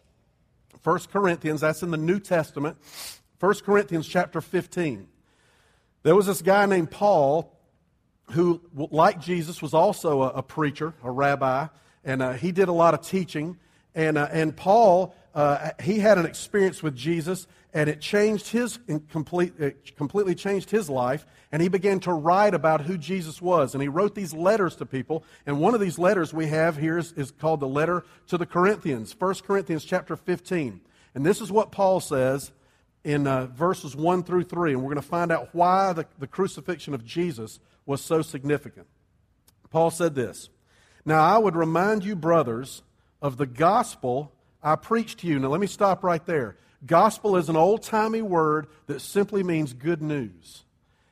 1 0.83 0.99
Corinthians, 1.13 1.61
that's 1.61 1.83
in 1.83 1.93
the 1.93 1.97
New 1.97 2.19
Testament. 2.19 2.77
1 3.39 3.55
Corinthians 3.65 4.09
chapter 4.09 4.41
15. 4.41 5.07
There 6.03 6.17
was 6.17 6.27
this 6.27 6.43
guy 6.43 6.67
named 6.67 6.91
Paul 6.91 7.57
who, 8.31 8.61
like 8.75 9.21
Jesus, 9.21 9.63
was 9.63 9.75
also 9.75 10.23
a, 10.23 10.29
a 10.29 10.43
preacher, 10.43 10.95
a 11.05 11.11
rabbi, 11.11 11.69
and 12.05 12.23
uh, 12.23 12.33
he 12.33 12.51
did 12.51 12.69
a 12.69 12.73
lot 12.73 12.95
of 12.95 13.03
teaching. 13.03 13.59
And, 13.95 14.19
uh, 14.19 14.29
and 14.33 14.57
Paul 14.57 15.15
uh, 15.35 15.71
he 15.83 15.99
had 15.99 16.19
an 16.19 16.27
experience 16.27 16.83
with 16.83 16.95
Jesus, 16.95 17.47
and 17.73 17.89
it 17.89 18.01
changed 18.01 18.49
his 18.49 18.79
complete, 19.11 19.55
it 19.59 19.97
completely 19.97 20.35
changed 20.35 20.71
his 20.71 20.91
life. 20.91 21.25
And 21.51 21.63
he 21.63 21.69
began 21.69 22.01
to 22.01 22.13
write 22.13 22.55
about 22.55 22.83
who 22.83 22.97
Jesus 22.99 23.41
was. 23.41 23.75
And 23.75 23.83
he 23.83 23.89
wrote 23.89 24.15
these 24.15 24.33
letters 24.33 24.77
to 24.77 24.87
people. 24.87 25.25
And 25.47 25.61
one 25.61 25.75
of 25.75 25.81
these 25.81 25.99
letters 25.99 26.33
we 26.33 26.47
have 26.47 26.79
here 26.79 26.99
is, 26.99 27.13
is 27.13 27.31
called 27.31 27.61
the 27.61 27.69
letter 27.69 28.05
to 28.29 28.39
the 28.39 28.47
Corinthians, 28.47 29.15
1 29.19 29.35
Corinthians 29.47 29.85
chapter 29.85 30.17
15. 30.17 30.81
And 31.15 31.27
this 31.27 31.41
is 31.41 31.53
what 31.53 31.73
Paul 31.73 32.01
says 32.01 32.53
in 33.05 33.27
uh, 33.27 33.47
verses 33.47 33.95
1 33.95 34.23
through 34.23 34.45
3. 34.45 34.73
And 34.73 34.81
we're 34.81 34.95
going 34.95 34.97
to 34.97 35.03
find 35.03 35.31
out 35.31 35.51
why 35.53 35.93
the, 35.93 36.07
the 36.19 36.27
crucifixion 36.27 36.95
of 36.95 37.05
Jesus 37.05 37.59
was 37.85 38.03
so 38.03 38.23
significant. 38.23 38.87
Paul 39.71 39.91
said 39.91 40.15
this 40.15 40.49
Now 41.05 41.23
I 41.23 41.39
would 41.39 41.57
remind 41.57 42.05
you, 42.05 42.17
brothers, 42.17 42.83
of 43.21 43.37
the 43.37 43.47
gospel 43.47 44.33
I 44.63 44.77
preached 44.77 45.21
to 45.21 45.27
you. 45.27 45.39
Now 45.39 45.49
let 45.49 45.61
me 45.61 45.67
stop 45.67 46.05
right 46.05 46.25
there. 46.25 46.57
Gospel 46.85 47.37
is 47.37 47.49
an 47.49 47.57
old 47.57 47.83
timey 47.83 48.23
word 48.23 48.67
that 48.87 49.01
simply 49.01 49.43
means 49.43 49.73
good 49.73 50.03
news. 50.03 50.65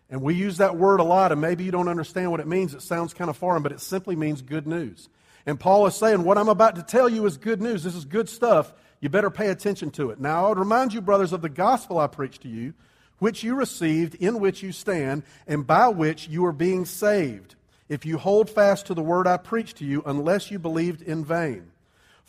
And 0.09 0.23
we 0.23 0.35
use 0.35 0.57
that 0.57 0.76
word 0.76 0.99
a 0.99 1.04
lot, 1.04 1.30
and 1.30 1.40
maybe 1.40 1.62
you 1.62 1.71
don't 1.71 1.88
understand 1.88 2.33
what 2.33 2.40
it 2.40 2.47
means. 2.49 2.75
It 2.75 2.83
sounds 2.83 3.14
kind 3.14 3.30
of 3.30 3.37
foreign, 3.37 3.62
but 3.62 3.71
it 3.71 3.80
simply 3.80 4.16
means 4.16 4.42
good 4.42 4.66
news. 4.66 5.09
And 5.47 5.59
Paul 5.59 5.87
is 5.87 5.95
saying, 5.95 6.25
What 6.25 6.37
I'm 6.37 6.49
about 6.49 6.76
to 6.76 6.83
tell 6.83 7.09
you 7.09 7.25
is 7.26 7.37
good 7.37 7.62
news. 7.62 7.85
This 7.85 7.95
is 7.95 8.04
good 8.04 8.28
stuff. 8.28 8.73
You 9.00 9.09
better 9.09 9.30
pay 9.30 9.49
attention 9.49 9.90
to 9.92 10.11
it. 10.11 10.21
Now, 10.21 10.47
I 10.47 10.49
would 10.49 10.59
remind 10.59 10.92
you, 10.92 11.00
brothers, 11.00 11.33
of 11.33 11.42
the 11.42 11.49
gospel 11.49 11.99
I 11.99 12.09
preached 12.09 12.42
to 12.42 12.49
you, 12.49 12.75
which 13.19 13.45
you 13.45 13.54
received, 13.54 14.16
in 14.16 14.40
which 14.40 14.62
you 14.62 14.73
stand, 14.73 15.23
and 15.47 15.66
by 15.66 15.88
which 15.88 16.28
you 16.28 16.45
are 16.45 16.52
being 16.52 16.85
saved, 16.85 17.54
if 17.88 18.04
you 18.04 18.19
hold 18.19 18.50
fast 18.50 18.87
to 18.87 18.95
the 18.95 19.02
word 19.02 19.26
I 19.26 19.37
preached 19.37 19.78
to 19.78 19.85
you, 19.85 20.02
unless 20.04 20.50
you 20.50 20.59
believed 20.59 21.02
in 21.02 21.25
vain. 21.25 21.71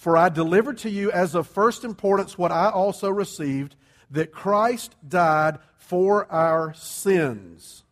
For 0.01 0.17
I 0.17 0.29
delivered 0.29 0.79
to 0.79 0.89
you 0.89 1.11
as 1.11 1.35
of 1.35 1.45
first 1.45 1.83
importance 1.83 2.35
what 2.35 2.51
I 2.51 2.71
also 2.71 3.07
received 3.07 3.75
that 4.09 4.31
Christ 4.31 4.95
died 5.07 5.59
for 5.77 6.25
our 6.31 6.73
sins. 6.73 7.83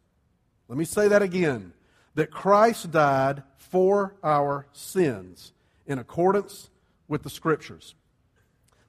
Let 0.67 0.79
me 0.79 0.85
say 0.85 1.07
that 1.09 1.21
again. 1.21 1.71
That 2.15 2.31
Christ 2.31 2.89
died 2.89 3.43
for 3.57 4.15
our 4.23 4.65
sins 4.73 5.53
in 5.85 5.99
accordance 5.99 6.71
with 7.07 7.21
the 7.21 7.29
Scriptures. 7.29 7.93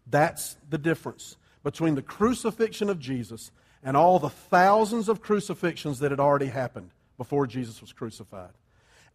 That's 0.07 0.57
the 0.71 0.79
difference 0.79 1.37
between 1.63 1.97
the 1.97 2.03
crucifixion 2.03 2.89
of 2.89 2.99
Jesus 2.99 3.51
and 3.83 3.99
all 3.99 4.19
the 4.19 4.31
thousands 4.31 5.11
of 5.11 5.21
crucifixions 5.21 5.99
that 5.99 6.11
had 6.11 6.21
already 6.21 6.47
happened 6.47 6.89
before 7.19 7.47
Jesus 7.47 7.83
was 7.83 7.93
crucified. 7.93 8.53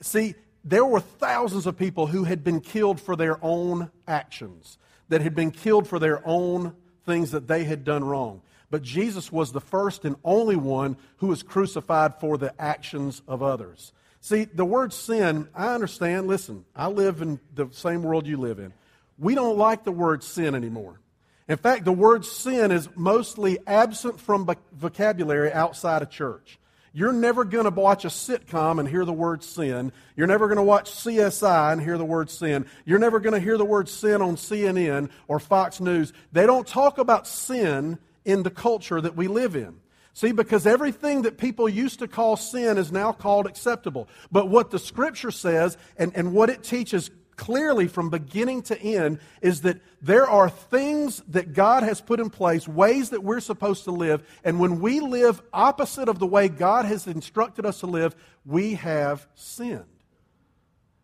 See, 0.02 0.36
there 0.66 0.86
were 0.86 1.00
thousands 1.00 1.68
of 1.68 1.78
people 1.78 2.08
who 2.08 2.24
had 2.24 2.44
been 2.44 2.60
killed 2.60 3.00
for 3.00 3.16
their 3.16 3.38
own 3.44 3.92
actions, 4.08 4.80
that 5.10 5.22
had 5.22 5.36
been 5.36 5.52
killed 5.52 5.88
for 5.88 6.00
their 6.00 6.28
own 6.28 6.76
things 7.06 7.32
that 7.32 7.48
they 7.48 7.64
had 7.64 7.84
done 7.84 8.04
wrong. 8.04 8.42
But 8.72 8.82
Jesus 8.82 9.32
was 9.32 9.52
the 9.52 9.62
first 9.62 10.04
and 10.04 10.16
only 10.24 10.56
one 10.56 10.98
who 11.18 11.28
was 11.28 11.44
crucified 11.44 12.20
for 12.20 12.38
the 12.38 12.60
actions 12.60 13.22
of 13.28 13.44
others. 13.44 13.94
See, 14.22 14.46
the 14.46 14.66
word 14.66 14.92
sin, 14.92 15.48
I 15.54 15.76
understand. 15.76 16.26
Listen, 16.26 16.66
I 16.76 16.88
live 16.88 17.22
in 17.22 17.40
the 17.54 17.70
same 17.72 18.02
world 18.02 18.26
you 18.26 18.38
live 18.38 18.58
in. 18.58 18.74
We 19.20 19.36
don't 19.36 19.58
like 19.58 19.84
the 19.84 19.92
word 19.92 20.24
sin 20.24 20.56
anymore. 20.56 21.00
In 21.48 21.58
fact, 21.58 21.86
the 21.86 21.92
word 21.92 22.26
sin 22.26 22.72
is 22.72 22.90
mostly 22.96 23.60
absent 23.68 24.20
from 24.20 24.50
vocabulary 24.74 25.54
outside 25.54 26.02
of 26.02 26.10
church. 26.10 26.58
You're 26.98 27.12
never 27.12 27.44
going 27.44 27.66
to 27.66 27.72
watch 27.72 28.06
a 28.06 28.08
sitcom 28.08 28.80
and 28.80 28.88
hear 28.88 29.04
the 29.04 29.12
word 29.12 29.44
sin. 29.44 29.92
You're 30.16 30.28
never 30.28 30.48
going 30.48 30.56
to 30.56 30.64
watch 30.64 30.90
CSI 30.90 31.74
and 31.74 31.82
hear 31.82 31.98
the 31.98 32.06
word 32.06 32.30
sin. 32.30 32.66
You're 32.86 33.00
never 33.00 33.20
going 33.20 33.34
to 33.34 33.40
hear 33.42 33.58
the 33.58 33.66
word 33.66 33.90
sin 33.90 34.22
on 34.22 34.38
CNN 34.38 35.10
or 35.28 35.42
Fox 35.42 35.82
News. 35.82 36.14
They 36.32 36.46
don't 36.46 36.66
talk 36.66 36.98
about 36.98 37.28
sin 37.28 38.00
in 38.24 38.44
the 38.44 38.50
culture 38.50 39.02
that 39.02 39.14
we 39.14 39.28
live 39.28 39.58
in. 39.58 39.76
See, 40.14 40.32
because 40.32 40.66
everything 40.66 41.24
that 41.24 41.38
people 41.38 41.68
used 41.68 42.00
to 42.00 42.08
call 42.08 42.38
sin 42.38 42.78
is 42.78 42.94
now 42.94 43.12
called 43.12 43.46
acceptable. 43.46 44.08
But 44.32 44.48
what 44.48 44.72
the 44.72 44.80
scripture 44.80 45.32
says 45.32 45.78
and, 45.98 46.16
and 46.16 46.32
what 46.32 46.50
it 46.50 46.64
teaches 46.64 47.12
clearly 47.36 47.88
from 47.88 48.10
beginning 48.10 48.62
to 48.64 48.80
end 48.80 49.20
is 49.42 49.62
that 49.62 49.80
there 50.02 50.28
are 50.28 50.50
things 50.50 51.22
that 51.30 51.54
God 51.54 51.84
has 51.84 52.02
put 52.02 52.20
in 52.20 52.30
place, 52.30 52.68
ways 52.68 53.10
that 53.10 53.24
we're 53.24 53.40
supposed 53.40 53.86
to 53.86 53.92
live, 53.92 54.24
and 54.44 54.60
when 54.60 54.80
we 54.80 55.00
live 55.00 55.42
opposite 55.54 56.10
of 56.10 56.20
the 56.20 56.28
way 56.28 56.48
God 56.48 56.86
has 56.86 57.08
instructed 57.08 57.66
us 57.66 57.80
to 57.80 57.88
live, 57.88 58.16
we 58.46 58.76
have 58.76 59.28
sinned. 59.36 59.84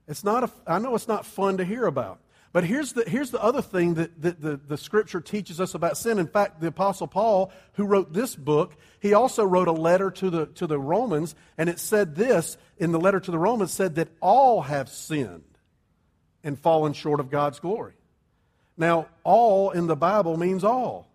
It's 0.07 0.23
not 0.23 0.43
a, 0.43 0.51
I 0.67 0.79
know 0.79 0.95
it's 0.95 1.07
not 1.07 1.25
fun 1.25 1.57
to 1.57 1.65
hear 1.65 1.85
about. 1.85 2.19
But 2.53 2.65
here's 2.65 2.91
the, 2.91 3.05
here's 3.07 3.31
the 3.31 3.41
other 3.41 3.61
thing 3.61 3.93
that, 3.93 4.21
that 4.21 4.41
the, 4.41 4.57
the 4.57 4.77
scripture 4.77 5.21
teaches 5.21 5.61
us 5.61 5.73
about 5.73 5.95
sin. 5.95 6.19
In 6.19 6.27
fact, 6.27 6.59
the 6.59 6.67
Apostle 6.67 7.07
Paul, 7.07 7.49
who 7.73 7.85
wrote 7.85 8.11
this 8.11 8.35
book, 8.35 8.75
he 8.99 9.13
also 9.13 9.45
wrote 9.45 9.69
a 9.69 9.73
letter 9.73 10.11
to 10.11 10.29
the, 10.29 10.45
to 10.47 10.67
the 10.67 10.77
Romans, 10.77 11.33
and 11.57 11.69
it 11.69 11.79
said 11.79 12.15
this 12.15 12.57
in 12.77 12.91
the 12.91 12.99
letter 12.99 13.21
to 13.21 13.31
the 13.31 13.39
Romans 13.39 13.71
said 13.71 13.95
that 13.95 14.09
all 14.19 14.63
have 14.63 14.89
sinned 14.89 15.43
and 16.43 16.57
fallen 16.57 16.93
short 16.93 17.19
of 17.19 17.29
God's 17.29 17.59
glory. 17.59 17.93
Now, 18.77 19.07
all 19.23 19.71
in 19.71 19.87
the 19.87 19.95
Bible 19.95 20.37
means 20.37 20.63
all. 20.63 21.07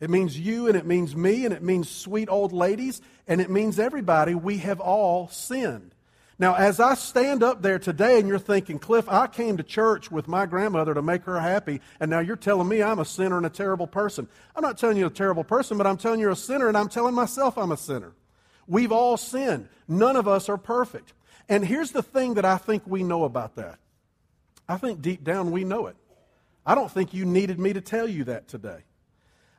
It 0.00 0.10
means 0.10 0.38
you 0.38 0.68
and 0.68 0.76
it 0.76 0.84
means 0.84 1.16
me 1.16 1.44
and 1.44 1.54
it 1.54 1.62
means 1.62 1.88
sweet 1.88 2.28
old 2.28 2.52
ladies 2.52 3.00
and 3.26 3.40
it 3.40 3.48
means 3.50 3.78
everybody. 3.78 4.34
We 4.34 4.58
have 4.58 4.80
all 4.80 5.28
sinned. 5.28 5.94
Now, 6.38 6.54
as 6.54 6.80
I 6.80 6.94
stand 6.94 7.42
up 7.42 7.62
there 7.62 7.78
today 7.78 8.18
and 8.18 8.28
you're 8.28 8.38
thinking, 8.38 8.78
Cliff, 8.78 9.08
I 9.08 9.26
came 9.26 9.56
to 9.56 9.62
church 9.62 10.10
with 10.10 10.28
my 10.28 10.44
grandmother 10.44 10.92
to 10.92 11.00
make 11.00 11.24
her 11.24 11.40
happy, 11.40 11.80
and 11.98 12.10
now 12.10 12.18
you're 12.18 12.36
telling 12.36 12.68
me 12.68 12.82
I'm 12.82 12.98
a 12.98 13.06
sinner 13.06 13.38
and 13.38 13.46
a 13.46 13.50
terrible 13.50 13.86
person. 13.86 14.28
I'm 14.54 14.62
not 14.62 14.76
telling 14.76 14.98
you 14.98 15.06
a 15.06 15.10
terrible 15.10 15.44
person, 15.44 15.78
but 15.78 15.86
I'm 15.86 15.96
telling 15.96 16.20
you 16.20 16.30
a 16.30 16.36
sinner, 16.36 16.68
and 16.68 16.76
I'm 16.76 16.90
telling 16.90 17.14
myself 17.14 17.56
I'm 17.56 17.72
a 17.72 17.76
sinner. 17.76 18.12
We've 18.66 18.92
all 18.92 19.16
sinned. 19.16 19.68
None 19.88 20.16
of 20.16 20.28
us 20.28 20.50
are 20.50 20.58
perfect. 20.58 21.14
And 21.48 21.64
here's 21.64 21.92
the 21.92 22.02
thing 22.02 22.34
that 22.34 22.44
I 22.44 22.58
think 22.58 22.82
we 22.86 23.02
know 23.02 23.24
about 23.24 23.56
that 23.56 23.78
I 24.68 24.76
think 24.76 25.02
deep 25.02 25.24
down 25.24 25.50
we 25.50 25.64
know 25.64 25.86
it. 25.86 25.96
I 26.64 26.74
don't 26.74 26.90
think 26.90 27.14
you 27.14 27.24
needed 27.24 27.58
me 27.58 27.72
to 27.72 27.80
tell 27.80 28.08
you 28.08 28.24
that 28.24 28.48
today. 28.48 28.80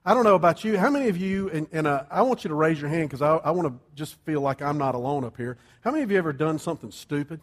I 0.06 0.14
don't 0.14 0.24
know 0.24 0.36
about 0.36 0.64
you. 0.64 0.78
How 0.78 0.90
many 0.90 1.10
of 1.10 1.18
you, 1.18 1.50
and, 1.50 1.68
and 1.72 1.86
uh, 1.86 2.04
I 2.10 2.22
want 2.22 2.44
you 2.44 2.50
to 2.50 2.56
raise 2.56 2.80
your 2.80 2.90
hand 2.90 3.10
because 3.10 3.22
I, 3.22 3.36
I 3.38 3.52
want 3.52 3.68
to 3.68 3.80
just 3.96 4.16
feel 4.26 4.42
like 4.42 4.62
I'm 4.62 4.78
not 4.78 4.96
alone 4.96 5.26
up 5.26 5.36
here. 5.36 5.58
How 5.82 5.92
many 5.92 6.04
of 6.04 6.12
you 6.12 6.18
ever 6.18 6.32
done 6.32 6.60
something 6.60 6.92
stupid? 6.92 7.42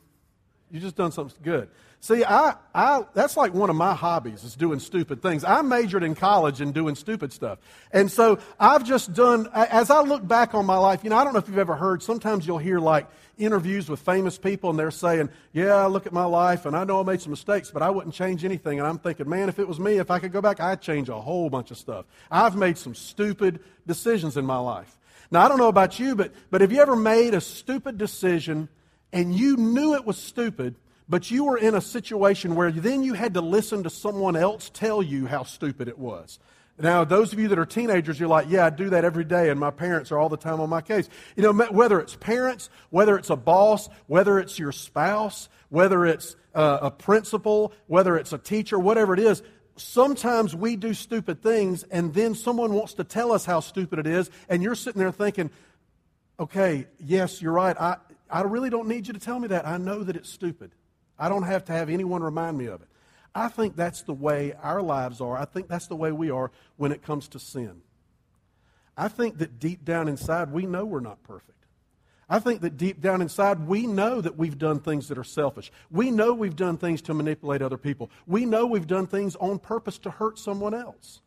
You 0.70 0.80
just 0.80 0.96
done 0.96 1.12
something 1.12 1.36
good. 1.42 1.68
See, 2.00 2.24
I, 2.24 2.54
I, 2.74 3.04
that's 3.14 3.36
like 3.36 3.54
one 3.54 3.70
of 3.70 3.76
my 3.76 3.94
hobbies 3.94 4.44
is 4.44 4.56
doing 4.56 4.78
stupid 4.78 5.22
things. 5.22 5.44
I 5.44 5.62
majored 5.62 6.02
in 6.02 6.14
college 6.14 6.60
in 6.60 6.72
doing 6.72 6.94
stupid 6.94 7.32
stuff. 7.32 7.58
And 7.92 8.10
so 8.10 8.38
I've 8.58 8.84
just 8.84 9.14
done, 9.14 9.48
as 9.54 9.90
I 9.90 10.00
look 10.00 10.26
back 10.26 10.54
on 10.54 10.66
my 10.66 10.76
life, 10.76 11.04
you 11.04 11.10
know, 11.10 11.16
I 11.16 11.24
don't 11.24 11.32
know 11.32 11.38
if 11.38 11.48
you've 11.48 11.58
ever 11.58 11.76
heard, 11.76 12.02
sometimes 12.02 12.46
you'll 12.46 12.58
hear 12.58 12.78
like 12.78 13.06
interviews 13.38 13.88
with 13.88 14.00
famous 14.00 14.38
people 14.38 14.70
and 14.70 14.78
they're 14.78 14.90
saying, 14.90 15.28
yeah, 15.52 15.84
look 15.86 16.06
at 16.06 16.12
my 16.12 16.24
life 16.24 16.66
and 16.66 16.76
I 16.76 16.84
know 16.84 17.00
I 17.00 17.02
made 17.02 17.20
some 17.20 17.30
mistakes, 17.30 17.70
but 17.70 17.82
I 17.82 17.90
wouldn't 17.90 18.14
change 18.14 18.44
anything. 18.44 18.78
And 18.78 18.86
I'm 18.86 18.98
thinking, 18.98 19.28
man, 19.28 19.48
if 19.48 19.58
it 19.58 19.66
was 19.66 19.78
me, 19.80 19.98
if 19.98 20.10
I 20.10 20.18
could 20.18 20.32
go 20.32 20.40
back, 20.40 20.60
I'd 20.60 20.80
change 20.80 21.08
a 21.08 21.20
whole 21.20 21.50
bunch 21.50 21.70
of 21.70 21.78
stuff. 21.78 22.06
I've 22.30 22.56
made 22.56 22.78
some 22.78 22.94
stupid 22.94 23.60
decisions 23.86 24.36
in 24.36 24.44
my 24.44 24.58
life. 24.58 24.98
Now, 25.30 25.44
I 25.44 25.48
don't 25.48 25.58
know 25.58 25.68
about 25.68 25.98
you, 25.98 26.14
but, 26.14 26.32
but 26.50 26.60
have 26.60 26.72
you 26.72 26.80
ever 26.80 26.96
made 26.96 27.34
a 27.34 27.40
stupid 27.40 27.98
decision 27.98 28.68
and 29.12 29.34
you 29.34 29.56
knew 29.56 29.94
it 29.94 30.04
was 30.04 30.18
stupid, 30.18 30.74
but 31.08 31.30
you 31.30 31.44
were 31.44 31.58
in 31.58 31.74
a 31.74 31.80
situation 31.80 32.54
where 32.54 32.72
then 32.72 33.02
you 33.02 33.14
had 33.14 33.34
to 33.34 33.40
listen 33.40 33.82
to 33.82 33.90
someone 33.90 34.36
else 34.36 34.70
tell 34.72 35.02
you 35.02 35.26
how 35.26 35.44
stupid 35.44 35.88
it 35.88 35.98
was. 35.98 36.38
Now, 36.76 37.04
those 37.04 37.32
of 37.32 37.38
you 37.38 37.48
that 37.48 37.58
are 37.58 37.66
teenagers, 37.66 38.18
you're 38.18 38.28
like, 38.28 38.46
yeah, 38.48 38.66
I 38.66 38.70
do 38.70 38.90
that 38.90 39.04
every 39.04 39.24
day, 39.24 39.50
and 39.50 39.60
my 39.60 39.70
parents 39.70 40.10
are 40.10 40.18
all 40.18 40.28
the 40.28 40.36
time 40.36 40.60
on 40.60 40.68
my 40.68 40.80
case. 40.80 41.08
You 41.36 41.44
know, 41.44 41.52
whether 41.66 42.00
it's 42.00 42.16
parents, 42.16 42.68
whether 42.90 43.16
it's 43.16 43.30
a 43.30 43.36
boss, 43.36 43.88
whether 44.08 44.40
it's 44.40 44.58
your 44.58 44.72
spouse, 44.72 45.48
whether 45.68 46.04
it's 46.04 46.34
uh, 46.52 46.78
a 46.82 46.90
principal, 46.90 47.72
whether 47.86 48.16
it's 48.16 48.32
a 48.32 48.38
teacher, 48.38 48.76
whatever 48.76 49.14
it 49.14 49.20
is, 49.20 49.42
sometimes 49.76 50.54
we 50.54 50.74
do 50.74 50.94
stupid 50.94 51.42
things, 51.42 51.84
and 51.84 52.12
then 52.12 52.34
someone 52.34 52.72
wants 52.72 52.94
to 52.94 53.04
tell 53.04 53.30
us 53.30 53.44
how 53.44 53.60
stupid 53.60 54.00
it 54.00 54.06
is, 54.08 54.28
and 54.48 54.60
you're 54.60 54.74
sitting 54.74 54.98
there 54.98 55.12
thinking, 55.12 55.50
okay, 56.40 56.86
yes, 56.98 57.40
you're 57.40 57.52
right. 57.52 57.76
I, 57.80 57.96
I 58.28 58.42
really 58.42 58.70
don't 58.70 58.88
need 58.88 59.06
you 59.06 59.12
to 59.12 59.20
tell 59.20 59.38
me 59.38 59.48
that. 59.48 59.64
I 59.66 59.76
know 59.78 60.02
that 60.02 60.16
it's 60.16 60.28
stupid. 60.28 60.72
I 61.16 61.28
don't 61.28 61.44
have 61.44 61.66
to 61.66 61.72
have 61.72 61.88
anyone 61.88 62.22
remind 62.22 62.58
me 62.58 62.66
of 62.66 62.82
it. 62.82 62.88
I 63.34 63.48
think 63.48 63.76
that's 63.76 64.02
the 64.02 64.14
way 64.14 64.52
our 64.62 64.80
lives 64.80 65.20
are. 65.20 65.36
I 65.36 65.44
think 65.44 65.68
that's 65.68 65.88
the 65.88 65.96
way 65.96 66.12
we 66.12 66.30
are 66.30 66.50
when 66.76 66.92
it 66.92 67.02
comes 67.02 67.28
to 67.28 67.38
sin. 67.38 67.82
I 68.96 69.08
think 69.08 69.38
that 69.38 69.58
deep 69.58 69.84
down 69.84 70.08
inside, 70.08 70.52
we 70.52 70.66
know 70.66 70.84
we're 70.84 71.00
not 71.00 71.22
perfect. 71.24 71.50
I 72.28 72.38
think 72.38 72.62
that 72.62 72.76
deep 72.76 73.00
down 73.00 73.20
inside, 73.20 73.66
we 73.66 73.86
know 73.86 74.20
that 74.20 74.38
we've 74.38 74.56
done 74.56 74.80
things 74.80 75.08
that 75.08 75.18
are 75.18 75.24
selfish. 75.24 75.70
We 75.90 76.10
know 76.10 76.32
we've 76.32 76.56
done 76.56 76.78
things 76.78 77.02
to 77.02 77.14
manipulate 77.14 77.60
other 77.60 77.76
people. 77.76 78.10
We 78.26 78.46
know 78.46 78.66
we've 78.66 78.86
done 78.86 79.06
things 79.06 79.36
on 79.36 79.58
purpose 79.58 79.98
to 79.98 80.10
hurt 80.10 80.38
someone 80.38 80.74
else. 80.74 81.20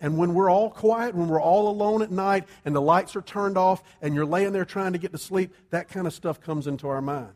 And 0.00 0.18
when 0.18 0.34
we're 0.34 0.50
all 0.50 0.70
quiet, 0.70 1.14
when 1.14 1.28
we're 1.28 1.40
all 1.40 1.68
alone 1.68 2.02
at 2.02 2.10
night 2.10 2.44
and 2.64 2.74
the 2.74 2.82
lights 2.82 3.16
are 3.16 3.22
turned 3.22 3.56
off 3.56 3.82
and 4.02 4.14
you're 4.14 4.26
laying 4.26 4.52
there 4.52 4.64
trying 4.64 4.92
to 4.92 4.98
get 4.98 5.12
to 5.12 5.18
sleep, 5.18 5.54
that 5.70 5.88
kind 5.88 6.06
of 6.06 6.12
stuff 6.12 6.40
comes 6.40 6.66
into 6.66 6.88
our 6.88 7.00
mind. 7.00 7.32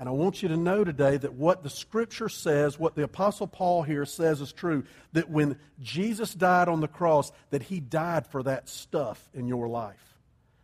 And 0.00 0.08
I 0.08 0.12
want 0.12 0.42
you 0.42 0.48
to 0.48 0.56
know 0.56 0.82
today 0.82 1.18
that 1.18 1.34
what 1.34 1.62
the 1.62 1.68
Scripture 1.68 2.30
says, 2.30 2.78
what 2.78 2.94
the 2.94 3.02
Apostle 3.02 3.46
Paul 3.46 3.82
here 3.82 4.06
says 4.06 4.40
is 4.40 4.50
true. 4.50 4.84
That 5.12 5.28
when 5.28 5.58
Jesus 5.78 6.32
died 6.32 6.68
on 6.68 6.80
the 6.80 6.88
cross, 6.88 7.30
that 7.50 7.64
he 7.64 7.80
died 7.80 8.26
for 8.26 8.42
that 8.44 8.70
stuff 8.70 9.28
in 9.34 9.46
your 9.46 9.68
life. 9.68 10.18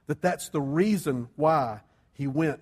That 0.06 0.22
that's 0.22 0.48
the 0.48 0.62
reason 0.62 1.28
why 1.36 1.80
he 2.14 2.26
went 2.26 2.60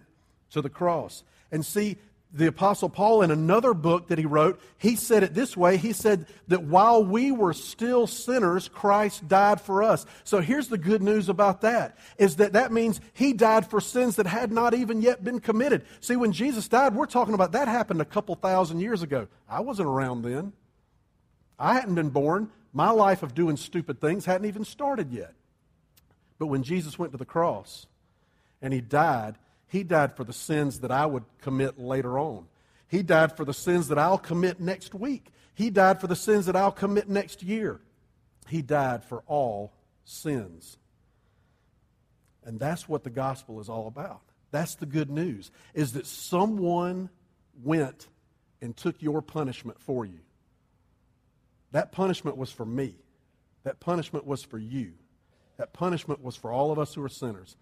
to 0.50 0.62
the 0.62 0.68
cross. 0.68 1.22
And 1.52 1.64
see, 1.64 1.96
the 2.34 2.48
Apostle 2.48 2.88
Paul, 2.88 3.22
in 3.22 3.30
another 3.30 3.72
book 3.74 4.08
that 4.08 4.18
he 4.18 4.26
wrote, 4.26 4.60
he 4.76 4.96
said 4.96 5.22
it 5.22 5.34
this 5.34 5.56
way. 5.56 5.76
He 5.76 5.92
said 5.92 6.26
that 6.48 6.64
while 6.64 7.04
we 7.04 7.30
were 7.30 7.52
still 7.52 8.08
sinners, 8.08 8.68
Christ 8.68 9.28
died 9.28 9.60
for 9.60 9.84
us. 9.84 10.04
So 10.24 10.40
here's 10.40 10.66
the 10.66 10.76
good 10.76 11.00
news 11.00 11.28
about 11.28 11.60
that, 11.60 11.96
is 12.18 12.36
that 12.36 12.54
that 12.54 12.72
means 12.72 13.00
he 13.12 13.32
died 13.32 13.70
for 13.70 13.80
sins 13.80 14.16
that 14.16 14.26
had 14.26 14.50
not 14.50 14.74
even 14.74 15.00
yet 15.00 15.22
been 15.22 15.38
committed. 15.38 15.84
See, 16.00 16.16
when 16.16 16.32
Jesus 16.32 16.66
died, 16.66 16.96
we're 16.96 17.06
talking 17.06 17.34
about 17.34 17.52
that 17.52 17.68
happened 17.68 18.00
a 18.00 18.04
couple 18.04 18.34
thousand 18.34 18.80
years 18.80 19.02
ago. 19.02 19.28
I 19.48 19.60
wasn't 19.60 19.88
around 19.88 20.22
then. 20.22 20.52
I 21.56 21.74
hadn't 21.74 21.94
been 21.94 22.10
born. 22.10 22.50
My 22.72 22.90
life 22.90 23.22
of 23.22 23.36
doing 23.36 23.56
stupid 23.56 24.00
things 24.00 24.24
hadn't 24.24 24.48
even 24.48 24.64
started 24.64 25.12
yet. 25.12 25.34
But 26.40 26.48
when 26.48 26.64
Jesus 26.64 26.98
went 26.98 27.12
to 27.12 27.18
the 27.18 27.24
cross 27.24 27.86
and 28.60 28.74
he 28.74 28.80
died, 28.80 29.36
he 29.68 29.82
died 29.82 30.16
for 30.16 30.24
the 30.24 30.32
sins 30.32 30.80
that 30.80 30.90
I 30.90 31.06
would 31.06 31.24
commit 31.40 31.78
later 31.78 32.18
on. 32.18 32.46
He 32.88 33.02
died 33.02 33.36
for 33.36 33.44
the 33.44 33.54
sins 33.54 33.88
that 33.88 33.98
I'll 33.98 34.18
commit 34.18 34.60
next 34.60 34.94
week. 34.94 35.32
He 35.54 35.70
died 35.70 36.00
for 36.00 36.06
the 36.06 36.16
sins 36.16 36.46
that 36.46 36.56
I'll 36.56 36.72
commit 36.72 37.08
next 37.08 37.42
year. 37.42 37.80
He 38.48 38.62
died 38.62 39.04
for 39.04 39.22
all 39.26 39.72
sins. 40.04 40.76
And 42.44 42.60
that's 42.60 42.88
what 42.88 43.04
the 43.04 43.10
gospel 43.10 43.60
is 43.60 43.68
all 43.68 43.86
about. 43.86 44.20
That's 44.50 44.74
the 44.74 44.86
good 44.86 45.10
news, 45.10 45.50
is 45.72 45.94
that 45.94 46.06
someone 46.06 47.10
went 47.62 48.06
and 48.60 48.76
took 48.76 49.02
your 49.02 49.22
punishment 49.22 49.80
for 49.80 50.04
you. 50.04 50.20
That 51.72 51.90
punishment 51.90 52.36
was 52.36 52.52
for 52.52 52.64
me. 52.64 52.94
That 53.64 53.80
punishment 53.80 54.26
was 54.26 54.44
for 54.44 54.58
you. 54.58 54.92
That 55.56 55.72
punishment 55.72 56.22
was 56.22 56.36
for 56.36 56.52
all 56.52 56.70
of 56.70 56.78
us 56.78 56.94
who 56.94 57.02
are 57.02 57.08
sinners. 57.08 57.56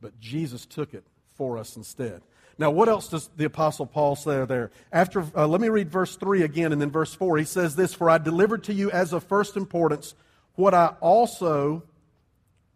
But 0.00 0.18
Jesus 0.18 0.66
took 0.66 0.94
it 0.94 1.06
for 1.34 1.58
us 1.58 1.76
instead. 1.76 2.22
Now, 2.58 2.70
what 2.70 2.88
else 2.88 3.08
does 3.08 3.28
the 3.36 3.44
Apostle 3.44 3.86
Paul 3.86 4.14
say 4.14 4.44
there? 4.44 4.70
After, 4.92 5.24
uh, 5.34 5.46
let 5.46 5.60
me 5.60 5.68
read 5.68 5.90
verse 5.90 6.16
3 6.16 6.42
again 6.42 6.72
and 6.72 6.80
then 6.80 6.90
verse 6.90 7.14
4. 7.14 7.38
He 7.38 7.44
says 7.44 7.76
this 7.76 7.94
For 7.94 8.10
I 8.10 8.18
delivered 8.18 8.64
to 8.64 8.74
you 8.74 8.90
as 8.90 9.12
of 9.12 9.24
first 9.24 9.56
importance 9.56 10.14
what 10.54 10.74
I 10.74 10.94
also 11.00 11.82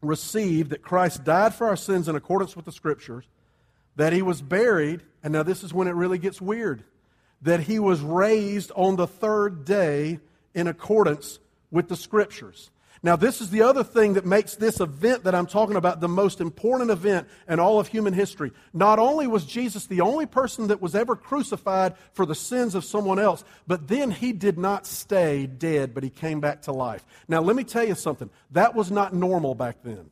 received 0.01 0.71
that 0.71 0.83
Christ 0.83 1.25
died 1.25 1.55
for 1.55 1.67
our 1.67 1.77
sins 1.77 2.09
in 2.09 2.17
accordance 2.17 2.57
with 2.57 2.65
the 2.65 2.73
Scriptures, 2.73 3.27
that 3.97 4.13
he 4.13 4.23
was 4.23 4.41
buried, 4.43 5.03
and 5.23 5.33
now 5.33 5.43
this 5.43 5.63
is 5.63 5.75
when 5.75 5.89
it 5.89 5.95
really 5.95 6.19
gets 6.19 6.41
weird, 6.41 6.85
that 7.43 7.61
he 7.61 7.79
was 7.79 8.01
raised 8.01 8.73
on 8.75 8.97
the 8.97 9.07
third 9.07 9.65
day 9.65 10.21
in 10.55 10.67
accordance 10.67 11.39
with 11.71 11.89
the 11.89 11.97
Scriptures. 11.97 12.71
Now, 13.03 13.17
this 13.17 13.41
is 13.41 13.51
the 13.51 13.63
other 13.63 13.85
thing 13.85 14.15
that 14.15 14.25
makes 14.25 14.57
this 14.57 14.81
event 14.81 15.25
that 15.25 15.35
I'm 15.35 15.47
talking 15.47 15.77
about 15.77 16.01
the 16.01 16.09
most 16.09 16.41
important 16.41 16.91
event 16.91 17.29
in 17.49 17.61
all 17.61 17.79
of 17.79 17.89
human 17.89 18.13
history. 18.13 18.53
Not 18.73 18.99
only 18.99 19.27
was 19.27 19.45
Jesus 19.45 19.87
the 19.87 20.01
only 20.01 20.27
person 20.27 20.69
that 20.69 20.81
was 20.81 20.95
ever 20.95 21.15
crucified 21.15 21.95
for 22.13 22.27
the 22.27 22.35
sins 22.35 22.75
of 22.75 22.85
someone 22.85 23.19
else, 23.19 23.45
but 23.67 23.89
then 23.89 24.11
he 24.11 24.33
did 24.33 24.59
not 24.59 24.87
stay 24.87 25.47
dead, 25.47 25.95
but 25.95 26.03
he 26.03 26.11
came 26.11 26.41
back 26.41 26.63
to 26.63 26.73
life. 26.73 27.05
Now, 27.29 27.41
let 27.41 27.57
me 27.57 27.65
tell 27.65 27.87
you 27.87 27.95
something. 27.95 28.31
That 28.53 28.75
was 28.75 28.91
not 28.91 29.15
normal 29.15 29.55
back 29.55 29.77
then. 29.83 30.11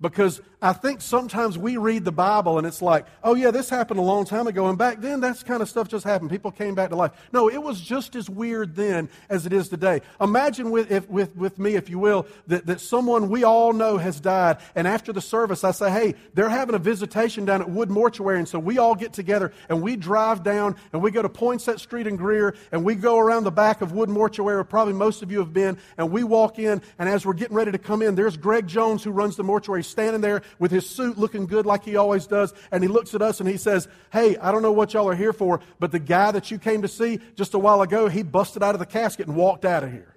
Because 0.00 0.40
I 0.62 0.72
think 0.72 1.00
sometimes 1.00 1.58
we 1.58 1.76
read 1.76 2.04
the 2.04 2.12
Bible 2.12 2.58
and 2.58 2.66
it's 2.66 2.80
like, 2.80 3.06
oh, 3.22 3.34
yeah, 3.34 3.50
this 3.50 3.68
happened 3.68 4.00
a 4.00 4.02
long 4.02 4.24
time 4.24 4.46
ago. 4.46 4.68
And 4.68 4.78
back 4.78 5.00
then, 5.00 5.20
that 5.20 5.44
kind 5.44 5.62
of 5.62 5.68
stuff 5.68 5.88
just 5.88 6.04
happened. 6.04 6.30
People 6.30 6.50
came 6.50 6.74
back 6.74 6.90
to 6.90 6.96
life. 6.96 7.12
No, 7.32 7.48
it 7.48 7.62
was 7.62 7.80
just 7.80 8.16
as 8.16 8.28
weird 8.30 8.74
then 8.76 9.10
as 9.28 9.44
it 9.44 9.52
is 9.52 9.68
today. 9.68 10.00
Imagine 10.20 10.70
with, 10.70 10.90
if, 10.90 11.08
with, 11.08 11.36
with 11.36 11.58
me, 11.58 11.74
if 11.74 11.90
you 11.90 11.98
will, 11.98 12.26
that, 12.46 12.66
that 12.66 12.80
someone 12.80 13.28
we 13.28 13.44
all 13.44 13.72
know 13.74 13.98
has 13.98 14.20
died. 14.20 14.58
And 14.74 14.86
after 14.86 15.12
the 15.12 15.20
service, 15.20 15.64
I 15.64 15.70
say, 15.70 15.90
hey, 15.90 16.14
they're 16.32 16.48
having 16.48 16.74
a 16.74 16.78
visitation 16.78 17.44
down 17.44 17.60
at 17.60 17.68
Wood 17.68 17.90
Mortuary. 17.90 18.38
And 18.38 18.48
so 18.48 18.58
we 18.58 18.78
all 18.78 18.94
get 18.94 19.12
together 19.12 19.52
and 19.68 19.82
we 19.82 19.96
drive 19.96 20.42
down 20.42 20.76
and 20.92 21.02
we 21.02 21.10
go 21.10 21.20
to 21.20 21.28
Poinsett 21.28 21.78
Street 21.78 22.06
in 22.06 22.16
Greer 22.16 22.54
and 22.72 22.84
we 22.84 22.94
go 22.94 23.18
around 23.18 23.44
the 23.44 23.50
back 23.50 23.82
of 23.82 23.92
Wood 23.92 24.08
Mortuary, 24.08 24.56
where 24.56 24.64
probably 24.64 24.94
most 24.94 25.22
of 25.22 25.30
you 25.30 25.38
have 25.40 25.52
been. 25.52 25.78
And 25.98 26.10
we 26.10 26.22
walk 26.22 26.58
in. 26.58 26.80
And 26.98 27.08
as 27.08 27.26
we're 27.26 27.34
getting 27.34 27.56
ready 27.56 27.72
to 27.72 27.78
come 27.78 28.02
in, 28.02 28.14
there's 28.14 28.36
Greg 28.36 28.66
Jones 28.66 29.04
who 29.04 29.10
runs 29.10 29.36
the 29.36 29.44
mortuary 29.44 29.84
standing 29.90 30.20
there 30.20 30.42
with 30.58 30.70
his 30.70 30.88
suit 30.88 31.18
looking 31.18 31.46
good 31.46 31.66
like 31.66 31.84
he 31.84 31.96
always 31.96 32.26
does. 32.26 32.54
And 32.70 32.82
he 32.82 32.88
looks 32.88 33.14
at 33.14 33.22
us 33.22 33.40
and 33.40 33.48
he 33.48 33.56
says, 33.56 33.88
Hey, 34.12 34.36
I 34.36 34.52
don't 34.52 34.62
know 34.62 34.72
what 34.72 34.94
y'all 34.94 35.08
are 35.08 35.14
here 35.14 35.32
for, 35.32 35.60
but 35.78 35.92
the 35.92 35.98
guy 35.98 36.30
that 36.32 36.50
you 36.50 36.58
came 36.58 36.82
to 36.82 36.88
see 36.88 37.20
just 37.36 37.54
a 37.54 37.58
while 37.58 37.82
ago, 37.82 38.08
he 38.08 38.22
busted 38.22 38.62
out 38.62 38.74
of 38.74 38.78
the 38.78 38.86
casket 38.86 39.26
and 39.26 39.36
walked 39.36 39.64
out 39.64 39.84
of 39.84 39.92
here. 39.92 40.14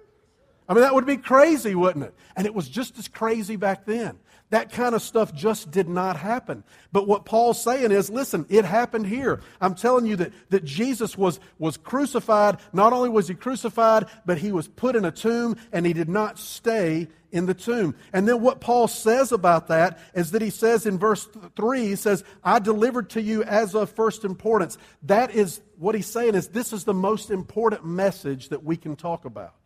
I 0.68 0.72
mean, 0.72 0.82
that 0.82 0.94
would 0.94 1.06
be 1.06 1.18
crazy, 1.18 1.74
wouldn't 1.74 2.04
it? 2.04 2.14
And 2.36 2.46
it 2.46 2.54
was 2.54 2.68
just 2.68 2.98
as 2.98 3.08
crazy 3.08 3.56
back 3.56 3.84
then. 3.84 4.18
That 4.54 4.70
kind 4.70 4.94
of 4.94 5.02
stuff 5.02 5.34
just 5.34 5.72
did 5.72 5.88
not 5.88 6.16
happen. 6.16 6.62
But 6.92 7.08
what 7.08 7.24
Paul's 7.24 7.60
saying 7.60 7.90
is, 7.90 8.08
listen, 8.08 8.46
it 8.48 8.64
happened 8.64 9.04
here. 9.04 9.40
I'm 9.60 9.74
telling 9.74 10.06
you 10.06 10.14
that, 10.14 10.32
that 10.50 10.64
Jesus 10.64 11.18
was, 11.18 11.40
was 11.58 11.76
crucified. 11.76 12.58
Not 12.72 12.92
only 12.92 13.08
was 13.08 13.26
he 13.26 13.34
crucified, 13.34 14.06
but 14.24 14.38
he 14.38 14.52
was 14.52 14.68
put 14.68 14.94
in 14.94 15.04
a 15.04 15.10
tomb 15.10 15.56
and 15.72 15.84
he 15.84 15.92
did 15.92 16.08
not 16.08 16.38
stay 16.38 17.08
in 17.32 17.46
the 17.46 17.54
tomb. 17.54 17.96
And 18.12 18.28
then 18.28 18.42
what 18.42 18.60
Paul 18.60 18.86
says 18.86 19.32
about 19.32 19.66
that 19.66 19.98
is 20.14 20.30
that 20.30 20.40
he 20.40 20.50
says 20.50 20.86
in 20.86 21.00
verse 21.00 21.28
3, 21.56 21.86
he 21.86 21.96
says, 21.96 22.22
I 22.44 22.60
delivered 22.60 23.10
to 23.10 23.20
you 23.20 23.42
as 23.42 23.74
of 23.74 23.90
first 23.90 24.24
importance. 24.24 24.78
That 25.02 25.34
is 25.34 25.62
what 25.78 25.96
he's 25.96 26.06
saying 26.06 26.36
is 26.36 26.46
this 26.46 26.72
is 26.72 26.84
the 26.84 26.94
most 26.94 27.32
important 27.32 27.84
message 27.84 28.50
that 28.50 28.62
we 28.62 28.76
can 28.76 28.94
talk 28.94 29.24
about. 29.24 29.56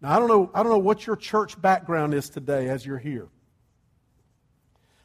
Now, 0.00 0.16
I 0.16 0.18
don't 0.18 0.28
know, 0.28 0.50
I 0.54 0.62
don't 0.62 0.72
know 0.72 0.78
what 0.78 1.06
your 1.06 1.16
church 1.16 1.60
background 1.60 2.14
is 2.14 2.30
today 2.30 2.70
as 2.70 2.86
you're 2.86 2.96
here. 2.96 3.28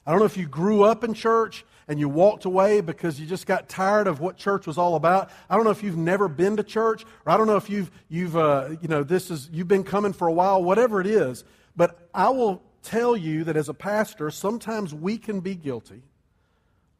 I 0.05 0.11
don't 0.11 0.19
know 0.19 0.25
if 0.25 0.37
you 0.37 0.47
grew 0.47 0.83
up 0.83 1.03
in 1.03 1.13
church 1.13 1.65
and 1.87 1.99
you 1.99 2.09
walked 2.09 2.45
away 2.45 2.81
because 2.81 3.19
you 3.19 3.25
just 3.25 3.45
got 3.45 3.69
tired 3.69 4.07
of 4.07 4.19
what 4.19 4.37
church 4.37 4.67
was 4.67 4.77
all 4.77 4.95
about. 4.95 5.31
I 5.49 5.55
don't 5.55 5.65
know 5.65 5.71
if 5.71 5.83
you've 5.83 5.97
never 5.97 6.27
been 6.27 6.57
to 6.57 6.63
church, 6.63 7.03
or 7.25 7.31
I 7.31 7.37
don't 7.37 7.47
know 7.47 7.57
if 7.57 7.69
you've, 7.69 7.91
you've 8.07 8.35
uh, 8.35 8.69
you 8.81 8.87
know, 8.87 9.03
this 9.03 9.31
is, 9.31 9.49
you've 9.51 9.67
been 9.67 9.83
coming 9.83 10.13
for 10.13 10.27
a 10.27 10.31
while, 10.31 10.63
whatever 10.63 11.01
it 11.01 11.07
is. 11.07 11.43
But 11.75 12.09
I 12.13 12.29
will 12.29 12.61
tell 12.83 13.17
you 13.17 13.43
that 13.45 13.57
as 13.57 13.69
a 13.69 13.73
pastor, 13.73 14.29
sometimes 14.31 14.93
we 14.93 15.17
can 15.17 15.39
be 15.39 15.55
guilty 15.55 16.03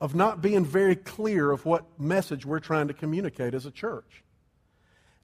of 0.01 0.15
not 0.15 0.41
being 0.41 0.65
very 0.65 0.95
clear 0.95 1.51
of 1.51 1.65
what 1.65 1.99
message 1.99 2.45
we're 2.45 2.59
trying 2.59 2.87
to 2.87 2.93
communicate 2.93 3.53
as 3.53 3.65
a 3.65 3.71
church. 3.71 4.23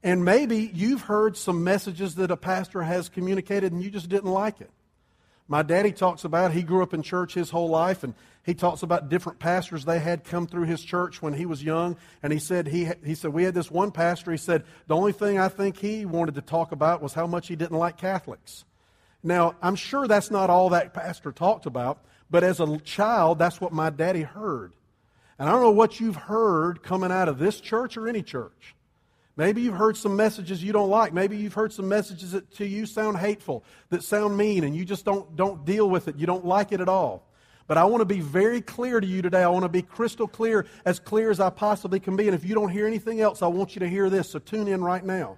And 0.04 0.26
maybe 0.26 0.72
you've 0.74 1.02
heard 1.02 1.38
some 1.38 1.63
messages 1.63 2.15
that 2.15 2.32
a 2.32 2.38
pastor 2.38 2.82
has 2.82 3.10
communicated 3.10 3.72
and 3.72 3.84
you 3.84 3.91
just 3.91 4.10
didn't 4.10 4.32
like 4.32 4.62
it. 4.62 4.72
My 5.51 5.63
daddy 5.63 5.91
talks 5.91 6.23
about 6.23 6.53
he 6.53 6.63
grew 6.63 6.81
up 6.81 6.93
in 6.93 7.03
church 7.03 7.33
his 7.33 7.49
whole 7.49 7.67
life, 7.67 8.05
and 8.05 8.13
he 8.45 8.53
talks 8.53 8.83
about 8.83 9.09
different 9.09 9.37
pastors 9.37 9.83
they 9.83 9.99
had 9.99 10.23
come 10.23 10.47
through 10.47 10.63
his 10.63 10.81
church 10.81 11.21
when 11.21 11.33
he 11.33 11.45
was 11.45 11.61
young. 11.61 11.97
And 12.23 12.31
he 12.31 12.39
said 12.39 12.69
he 12.69 12.89
he 13.03 13.15
said 13.15 13.33
we 13.33 13.43
had 13.43 13.53
this 13.53 13.69
one 13.69 13.91
pastor. 13.91 14.31
He 14.31 14.37
said 14.37 14.63
the 14.87 14.95
only 14.95 15.11
thing 15.11 15.37
I 15.37 15.49
think 15.49 15.75
he 15.75 16.05
wanted 16.05 16.35
to 16.35 16.41
talk 16.41 16.71
about 16.71 17.01
was 17.01 17.13
how 17.13 17.27
much 17.27 17.49
he 17.49 17.57
didn't 17.57 17.77
like 17.77 17.97
Catholics. 17.97 18.63
Now 19.23 19.55
I'm 19.61 19.75
sure 19.75 20.07
that's 20.07 20.31
not 20.31 20.49
all 20.49 20.69
that 20.69 20.93
pastor 20.93 21.33
talked 21.33 21.65
about, 21.65 21.99
but 22.29 22.45
as 22.45 22.61
a 22.61 22.77
child, 22.77 23.37
that's 23.37 23.59
what 23.59 23.73
my 23.73 23.89
daddy 23.89 24.21
heard. 24.21 24.71
And 25.37 25.49
I 25.49 25.51
don't 25.51 25.63
know 25.63 25.71
what 25.71 25.99
you've 25.99 26.15
heard 26.15 26.81
coming 26.81 27.11
out 27.11 27.27
of 27.27 27.39
this 27.39 27.59
church 27.59 27.97
or 27.97 28.07
any 28.07 28.23
church. 28.23 28.73
Maybe 29.38 29.62
you've 29.62 29.76
heard 29.76 29.96
some 29.96 30.15
messages 30.15 30.63
you 30.63 30.74
don't 30.74 30.89
like. 30.89 31.13
Maybe 31.13 31.38
you've 31.38 31.54
heard 31.54 31.72
some 31.72 31.88
messages 31.88 32.34
that 32.34 32.52
to 32.56 32.65
you 32.65 32.86
sound 32.86 33.17
hateful, 33.17 33.63
that 33.89 34.04
sound 34.04 34.38
mean, 34.38 34.63
and 34.63 34.76
you 34.76 34.84
just 34.84 35.06
don't, 35.06 35.36
don't 35.36 35.65
deal 35.65 35.89
with 35.89 36.08
it. 36.08 36.17
You 36.17 36.28
don't 36.28 36.46
like 36.46 36.72
it 36.72 36.82
at 36.82 36.89
all. 36.89 37.28
But 37.67 37.78
I 37.78 37.86
want 37.86 38.02
to 38.02 38.06
be 38.06 38.20
very 38.20 38.60
clear 38.60 39.00
to 39.00 39.08
you 39.08 39.22
today. 39.22 39.41
I 39.41 39.48
want 39.48 39.63
to 39.63 39.70
be 39.70 39.82
crystal 39.82 40.28
clear, 40.28 40.65
as 40.84 41.00
clear 41.00 41.32
as 41.32 41.39
I 41.39 41.50
possibly 41.50 42.02
can 42.02 42.17
be. 42.17 42.28
And 42.28 42.36
if 42.36 42.44
you 42.44 42.54
don't 42.54 42.70
hear 42.70 42.86
anything 42.86 43.22
else, 43.22 43.41
I 43.41 43.48
want 43.48 43.76
you 43.76 43.80
to 43.80 43.88
hear 43.88 44.10
this. 44.10 44.30
So 44.30 44.39
tune 44.39 44.67
in 44.67 44.84
right 44.84 45.04
now. 45.04 45.38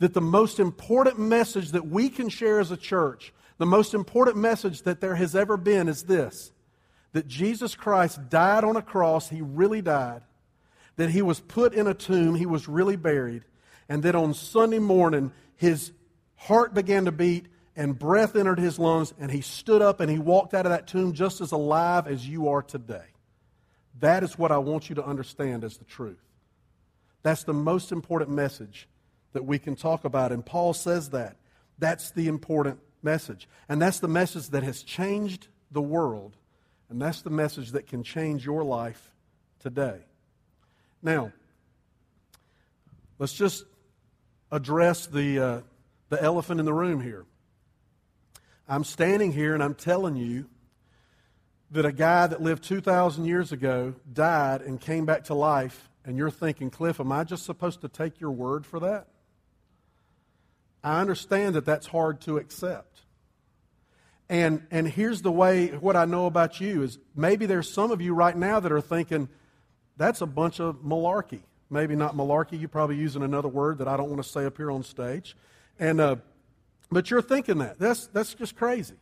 That 0.00 0.14
the 0.14 0.20
most 0.20 0.58
important 0.58 1.18
message 1.18 1.70
that 1.72 1.86
we 1.86 2.08
can 2.08 2.28
share 2.28 2.58
as 2.58 2.72
a 2.72 2.76
church, 2.76 3.32
the 3.58 3.66
most 3.66 3.94
important 3.94 4.36
message 4.36 4.82
that 4.82 5.00
there 5.00 5.14
has 5.14 5.36
ever 5.36 5.56
been 5.56 5.88
is 5.88 6.02
this 6.04 6.52
that 7.12 7.26
Jesus 7.26 7.74
Christ 7.74 8.28
died 8.28 8.64
on 8.64 8.76
a 8.76 8.82
cross. 8.82 9.30
He 9.30 9.40
really 9.40 9.80
died 9.80 10.22
that 10.98 11.10
he 11.10 11.22
was 11.22 11.40
put 11.40 11.72
in 11.72 11.86
a 11.86 11.94
tomb, 11.94 12.34
he 12.34 12.44
was 12.44 12.68
really 12.68 12.96
buried, 12.96 13.44
and 13.88 14.02
that 14.02 14.14
on 14.14 14.34
Sunday 14.34 14.80
morning 14.80 15.32
his 15.56 15.92
heart 16.34 16.74
began 16.74 17.06
to 17.06 17.12
beat 17.12 17.46
and 17.76 17.96
breath 17.96 18.34
entered 18.34 18.58
his 18.58 18.80
lungs, 18.80 19.14
and 19.20 19.30
he 19.30 19.40
stood 19.40 19.80
up 19.80 20.00
and 20.00 20.10
he 20.10 20.18
walked 20.18 20.52
out 20.52 20.66
of 20.66 20.72
that 20.72 20.88
tomb 20.88 21.12
just 21.12 21.40
as 21.40 21.52
alive 21.52 22.08
as 22.08 22.28
you 22.28 22.48
are 22.48 22.60
today. 22.60 23.04
That 24.00 24.24
is 24.24 24.36
what 24.36 24.50
I 24.50 24.58
want 24.58 24.88
you 24.88 24.96
to 24.96 25.04
understand 25.04 25.62
as 25.62 25.76
the 25.76 25.84
truth. 25.84 26.20
That's 27.22 27.44
the 27.44 27.54
most 27.54 27.92
important 27.92 28.30
message 28.30 28.88
that 29.32 29.44
we 29.44 29.60
can 29.60 29.76
talk 29.76 30.04
about. 30.04 30.32
And 30.32 30.44
Paul 30.44 30.74
says 30.74 31.10
that. 31.10 31.36
That's 31.78 32.10
the 32.10 32.26
important 32.26 32.80
message. 33.00 33.48
And 33.68 33.80
that's 33.80 34.00
the 34.00 34.08
message 34.08 34.48
that 34.48 34.64
has 34.64 34.82
changed 34.82 35.46
the 35.70 35.82
world. 35.82 36.36
And 36.90 37.00
that's 37.00 37.22
the 37.22 37.30
message 37.30 37.70
that 37.72 37.86
can 37.86 38.02
change 38.02 38.44
your 38.44 38.64
life 38.64 39.14
today. 39.60 40.00
Now, 41.02 41.32
let's 43.18 43.32
just 43.32 43.64
address 44.50 45.06
the, 45.06 45.38
uh, 45.38 45.60
the 46.08 46.22
elephant 46.22 46.60
in 46.60 46.66
the 46.66 46.72
room 46.72 47.00
here. 47.00 47.24
I'm 48.68 48.84
standing 48.84 49.32
here 49.32 49.54
and 49.54 49.62
I'm 49.62 49.74
telling 49.74 50.16
you 50.16 50.46
that 51.70 51.84
a 51.84 51.92
guy 51.92 52.26
that 52.26 52.42
lived 52.42 52.64
2,000 52.64 53.24
years 53.24 53.52
ago 53.52 53.94
died 54.12 54.62
and 54.62 54.80
came 54.80 55.04
back 55.04 55.24
to 55.24 55.34
life, 55.34 55.90
and 56.04 56.16
you're 56.16 56.30
thinking, 56.30 56.70
Cliff, 56.70 56.98
am 56.98 57.12
I 57.12 57.24
just 57.24 57.44
supposed 57.44 57.82
to 57.82 57.88
take 57.88 58.20
your 58.20 58.30
word 58.30 58.64
for 58.64 58.80
that? 58.80 59.08
I 60.82 61.00
understand 61.00 61.54
that 61.54 61.66
that's 61.66 61.86
hard 61.86 62.20
to 62.22 62.38
accept. 62.38 63.02
And, 64.30 64.66
and 64.70 64.86
here's 64.86 65.22
the 65.22 65.32
way, 65.32 65.68
what 65.68 65.96
I 65.96 66.04
know 66.04 66.26
about 66.26 66.60
you 66.60 66.82
is 66.82 66.98
maybe 67.14 67.46
there's 67.46 67.70
some 67.70 67.90
of 67.90 68.00
you 68.00 68.14
right 68.14 68.36
now 68.36 68.60
that 68.60 68.72
are 68.72 68.80
thinking, 68.80 69.28
that's 69.98 70.20
a 70.20 70.26
bunch 70.26 70.60
of 70.60 70.76
malarkey. 70.76 71.40
Maybe 71.70 71.94
not 71.94 72.16
malarkey, 72.16 72.58
you're 72.58 72.68
probably 72.68 72.96
using 72.96 73.22
another 73.22 73.48
word 73.48 73.78
that 73.78 73.88
I 73.88 73.96
don't 73.96 74.08
want 74.08 74.22
to 74.22 74.28
say 74.28 74.46
up 74.46 74.56
here 74.56 74.70
on 74.70 74.82
stage. 74.82 75.36
And, 75.78 76.00
uh, 76.00 76.16
but 76.90 77.10
you're 77.10 77.20
thinking 77.20 77.58
that. 77.58 77.78
That's, 77.78 78.06
that's 78.06 78.32
just 78.32 78.56
crazy. 78.56 78.94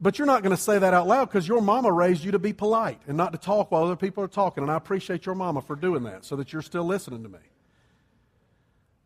But 0.00 0.18
you're 0.18 0.26
not 0.26 0.42
going 0.42 0.54
to 0.54 0.60
say 0.62 0.78
that 0.78 0.94
out 0.94 1.06
loud 1.08 1.26
because 1.26 1.48
your 1.48 1.60
mama 1.60 1.90
raised 1.90 2.22
you 2.22 2.32
to 2.32 2.38
be 2.38 2.52
polite 2.52 3.00
and 3.08 3.16
not 3.16 3.32
to 3.32 3.38
talk 3.38 3.70
while 3.70 3.84
other 3.84 3.96
people 3.96 4.22
are 4.22 4.28
talking. 4.28 4.62
And 4.62 4.70
I 4.70 4.76
appreciate 4.76 5.26
your 5.26 5.34
mama 5.34 5.62
for 5.62 5.74
doing 5.74 6.04
that 6.04 6.24
so 6.24 6.36
that 6.36 6.52
you're 6.52 6.62
still 6.62 6.84
listening 6.84 7.22
to 7.22 7.28
me. 7.28 7.38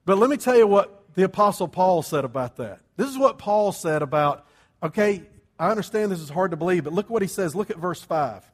But 0.04 0.18
let 0.18 0.28
me 0.28 0.36
tell 0.36 0.56
you 0.56 0.66
what 0.66 1.04
the 1.14 1.22
Apostle 1.22 1.68
Paul 1.68 2.02
said 2.02 2.24
about 2.24 2.56
that. 2.56 2.80
This 2.96 3.08
is 3.08 3.16
what 3.16 3.38
Paul 3.38 3.72
said 3.72 4.02
about, 4.02 4.46
okay, 4.82 5.22
I 5.58 5.70
understand 5.70 6.10
this 6.10 6.20
is 6.20 6.28
hard 6.28 6.50
to 6.50 6.56
believe, 6.56 6.84
but 6.84 6.92
look 6.92 7.08
what 7.08 7.22
he 7.22 7.28
says. 7.28 7.54
Look 7.54 7.70
at 7.70 7.78
verse 7.78 8.02
5. 8.02 8.51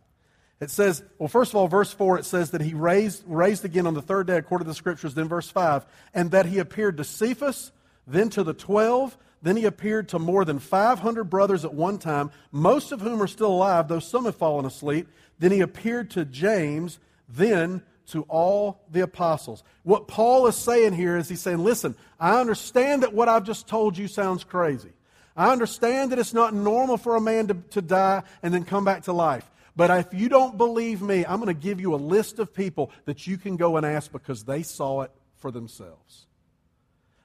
It 0.61 0.71
says, 0.71 1.03
well, 1.19 1.29
first 1.29 1.53
of 1.53 1.57
all, 1.57 1.69
verse 1.69 1.93
4, 1.93 2.19
it 2.19 2.25
says 2.25 2.51
that 2.51 2.61
he 2.61 2.75
raised, 2.75 3.23
raised 3.27 3.65
again 3.65 3.87
on 3.87 3.95
the 3.95 4.03
third 4.03 4.27
day 4.27 4.37
according 4.37 4.65
to 4.65 4.71
the 4.71 4.75
scriptures. 4.75 5.15
Then 5.15 5.29
verse 5.29 5.49
5, 5.49 5.87
and 6.15 6.33
that 6.33 6.47
he 6.47 6.59
appeared 6.59 6.97
to 6.97 7.05
Cephas, 7.05 7.71
then 8.07 8.29
to 8.31 8.43
the 8.43 8.55
twelve, 8.55 9.17
then 9.43 9.57
he 9.57 9.67
appeared 9.67 10.09
to 10.09 10.19
more 10.19 10.45
than 10.45 10.59
500 10.59 11.25
brothers 11.25 11.65
at 11.65 11.75
one 11.75 11.99
time, 11.99 12.31
most 12.51 12.91
of 12.91 13.01
whom 13.01 13.23
are 13.23 13.29
still 13.29 13.53
alive, 13.53 13.87
though 13.87 14.01
some 14.01 14.25
have 14.25 14.35
fallen 14.35 14.65
asleep. 14.65 15.09
Then 15.39 15.53
he 15.53 15.61
appeared 15.61 16.11
to 16.13 16.25
James, 16.25 16.99
then 17.29 17.83
to 18.09 18.23
all 18.23 18.81
the 18.91 19.01
apostles. 19.01 19.63
What 19.85 20.09
Paul 20.09 20.47
is 20.47 20.57
saying 20.57 20.95
here 20.95 21.17
is 21.17 21.29
he's 21.29 21.41
saying, 21.41 21.59
listen, 21.59 21.95
I 22.19 22.41
understand 22.41 23.03
that 23.03 23.13
what 23.13 23.29
I've 23.29 23.45
just 23.45 23.69
told 23.69 23.97
you 23.97 24.09
sounds 24.09 24.43
crazy. 24.43 24.91
I 25.37 25.53
understand 25.53 26.11
that 26.11 26.19
it's 26.19 26.35
not 26.35 26.53
normal 26.53 26.97
for 26.97 27.15
a 27.15 27.21
man 27.21 27.47
to, 27.49 27.55
to 27.71 27.83
die 27.83 28.25
and 28.43 28.53
then 28.53 28.65
come 28.65 28.85
back 28.85 29.05
to 29.05 29.13
life. 29.13 29.49
But 29.79 29.93
if 29.93 30.13
you 30.13 30.29
don't 30.29 30.59
believe 30.59 31.01
me, 31.01 31.25
I'm 31.25 31.37
going 31.37 31.55
to 31.55 31.55
give 31.55 31.81
you 31.81 31.95
a 31.95 32.03
list 32.17 32.41
of 32.41 32.53
people 32.53 32.91
that 33.05 33.29
you 33.29 33.39
can 33.39 33.57
go 33.57 33.77
and 33.77 33.87
ask 33.87 34.11
because 34.11 34.43
they 34.43 34.65
saw 34.65 35.03
it 35.03 35.13
for 35.37 35.53
themselves. 35.53 36.27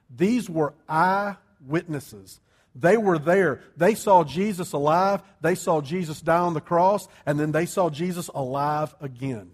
These 0.08 0.48
were 0.48 0.72
eyewitnesses. 0.88 2.40
They 2.72 2.96
were 2.96 3.18
there. 3.18 3.60
They 3.76 3.96
saw 3.96 4.22
Jesus 4.22 4.72
alive. 4.72 5.20
They 5.40 5.56
saw 5.56 5.80
Jesus 5.80 6.20
die 6.20 6.38
on 6.38 6.54
the 6.54 6.60
cross. 6.60 7.08
And 7.26 7.40
then 7.40 7.50
they 7.50 7.66
saw 7.66 7.90
Jesus 7.90 8.28
alive 8.32 8.94
again. 9.00 9.50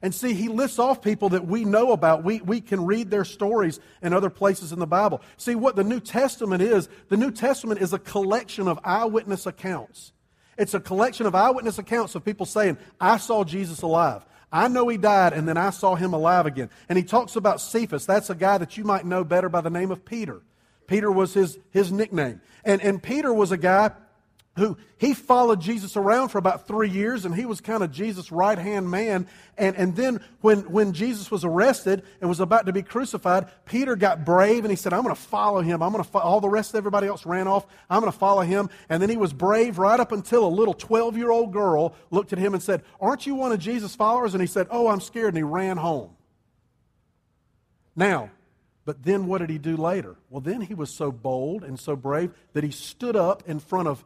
And 0.00 0.14
see, 0.14 0.32
he 0.32 0.46
lists 0.46 0.78
off 0.78 1.02
people 1.02 1.30
that 1.30 1.48
we 1.48 1.64
know 1.64 1.90
about. 1.90 2.22
We, 2.22 2.40
we 2.42 2.60
can 2.60 2.86
read 2.86 3.10
their 3.10 3.24
stories 3.24 3.80
in 4.02 4.12
other 4.12 4.30
places 4.30 4.70
in 4.70 4.78
the 4.78 4.86
Bible. 4.86 5.20
See, 5.36 5.56
what 5.56 5.74
the 5.74 5.82
New 5.82 5.98
Testament 5.98 6.62
is 6.62 6.88
the 7.08 7.16
New 7.16 7.32
Testament 7.32 7.80
is 7.80 7.92
a 7.92 7.98
collection 7.98 8.68
of 8.68 8.78
eyewitness 8.84 9.46
accounts. 9.46 10.12
It's 10.56 10.74
a 10.74 10.80
collection 10.80 11.26
of 11.26 11.34
eyewitness 11.34 11.78
accounts 11.78 12.14
of 12.14 12.24
people 12.24 12.46
saying, 12.46 12.78
I 13.00 13.18
saw 13.18 13.44
Jesus 13.44 13.82
alive. 13.82 14.24
I 14.50 14.68
know 14.68 14.88
he 14.88 14.96
died, 14.96 15.32
and 15.32 15.46
then 15.46 15.56
I 15.56 15.70
saw 15.70 15.96
him 15.96 16.14
alive 16.14 16.46
again. 16.46 16.70
And 16.88 16.96
he 16.96 17.04
talks 17.04 17.36
about 17.36 17.60
Cephas. 17.60 18.06
That's 18.06 18.30
a 18.30 18.34
guy 18.34 18.58
that 18.58 18.76
you 18.76 18.84
might 18.84 19.04
know 19.04 19.24
better 19.24 19.48
by 19.48 19.60
the 19.60 19.70
name 19.70 19.90
of 19.90 20.04
Peter. 20.04 20.40
Peter 20.86 21.10
was 21.10 21.34
his, 21.34 21.58
his 21.70 21.90
nickname. 21.90 22.40
And, 22.64 22.80
and 22.80 23.02
Peter 23.02 23.34
was 23.34 23.52
a 23.52 23.56
guy 23.56 23.90
who 24.56 24.76
he 24.96 25.12
followed 25.12 25.60
Jesus 25.60 25.96
around 25.96 26.30
for 26.30 26.38
about 26.38 26.66
three 26.66 26.88
years, 26.88 27.24
and 27.24 27.34
he 27.34 27.44
was 27.44 27.60
kind 27.60 27.82
of 27.82 27.92
Jesus' 27.92 28.32
right 28.32 28.58
hand 28.58 28.90
man. 28.90 29.26
And, 29.58 29.76
and 29.76 29.94
then 29.94 30.20
when, 30.40 30.60
when 30.70 30.94
Jesus 30.94 31.30
was 31.30 31.44
arrested 31.44 32.02
and 32.20 32.28
was 32.28 32.40
about 32.40 32.66
to 32.66 32.72
be 32.72 32.82
crucified, 32.82 33.48
Peter 33.66 33.96
got 33.96 34.24
brave 34.24 34.64
and 34.64 34.70
he 34.70 34.76
said, 34.76 34.94
I'm 34.94 35.02
going 35.02 35.14
to 35.14 35.20
follow 35.20 35.60
him. 35.60 35.82
I'm 35.82 35.92
going 35.92 36.02
to 36.02 36.18
all 36.18 36.40
the 36.40 36.48
rest 36.48 36.70
of 36.70 36.76
everybody 36.76 37.06
else 37.06 37.26
ran 37.26 37.46
off. 37.46 37.66
I'm 37.90 38.00
going 38.00 38.10
to 38.10 38.18
follow 38.18 38.42
him. 38.42 38.70
And 38.88 39.02
then 39.02 39.10
he 39.10 39.18
was 39.18 39.34
brave 39.34 39.78
right 39.78 40.00
up 40.00 40.12
until 40.12 40.46
a 40.46 40.48
little 40.48 40.74
12 40.74 41.18
year 41.18 41.30
old 41.30 41.52
girl 41.52 41.94
looked 42.10 42.32
at 42.32 42.38
him 42.38 42.54
and 42.54 42.62
said, 42.62 42.82
Aren't 42.98 43.26
you 43.26 43.34
one 43.34 43.52
of 43.52 43.58
Jesus' 43.58 43.94
followers? 43.94 44.34
And 44.34 44.40
he 44.40 44.46
said, 44.46 44.66
Oh, 44.70 44.88
I'm 44.88 45.00
scared. 45.00 45.28
And 45.28 45.36
he 45.36 45.42
ran 45.42 45.76
home. 45.76 46.10
Now, 47.94 48.30
but 48.86 49.02
then 49.02 49.26
what 49.26 49.38
did 49.38 49.50
he 49.50 49.58
do 49.58 49.76
later? 49.76 50.16
Well, 50.30 50.40
then 50.40 50.60
he 50.62 50.72
was 50.72 50.90
so 50.90 51.10
bold 51.10 51.64
and 51.64 51.78
so 51.78 51.96
brave 51.96 52.32
that 52.52 52.64
he 52.64 52.70
stood 52.70 53.16
up 53.16 53.42
in 53.46 53.58
front 53.58 53.88
of 53.88 54.04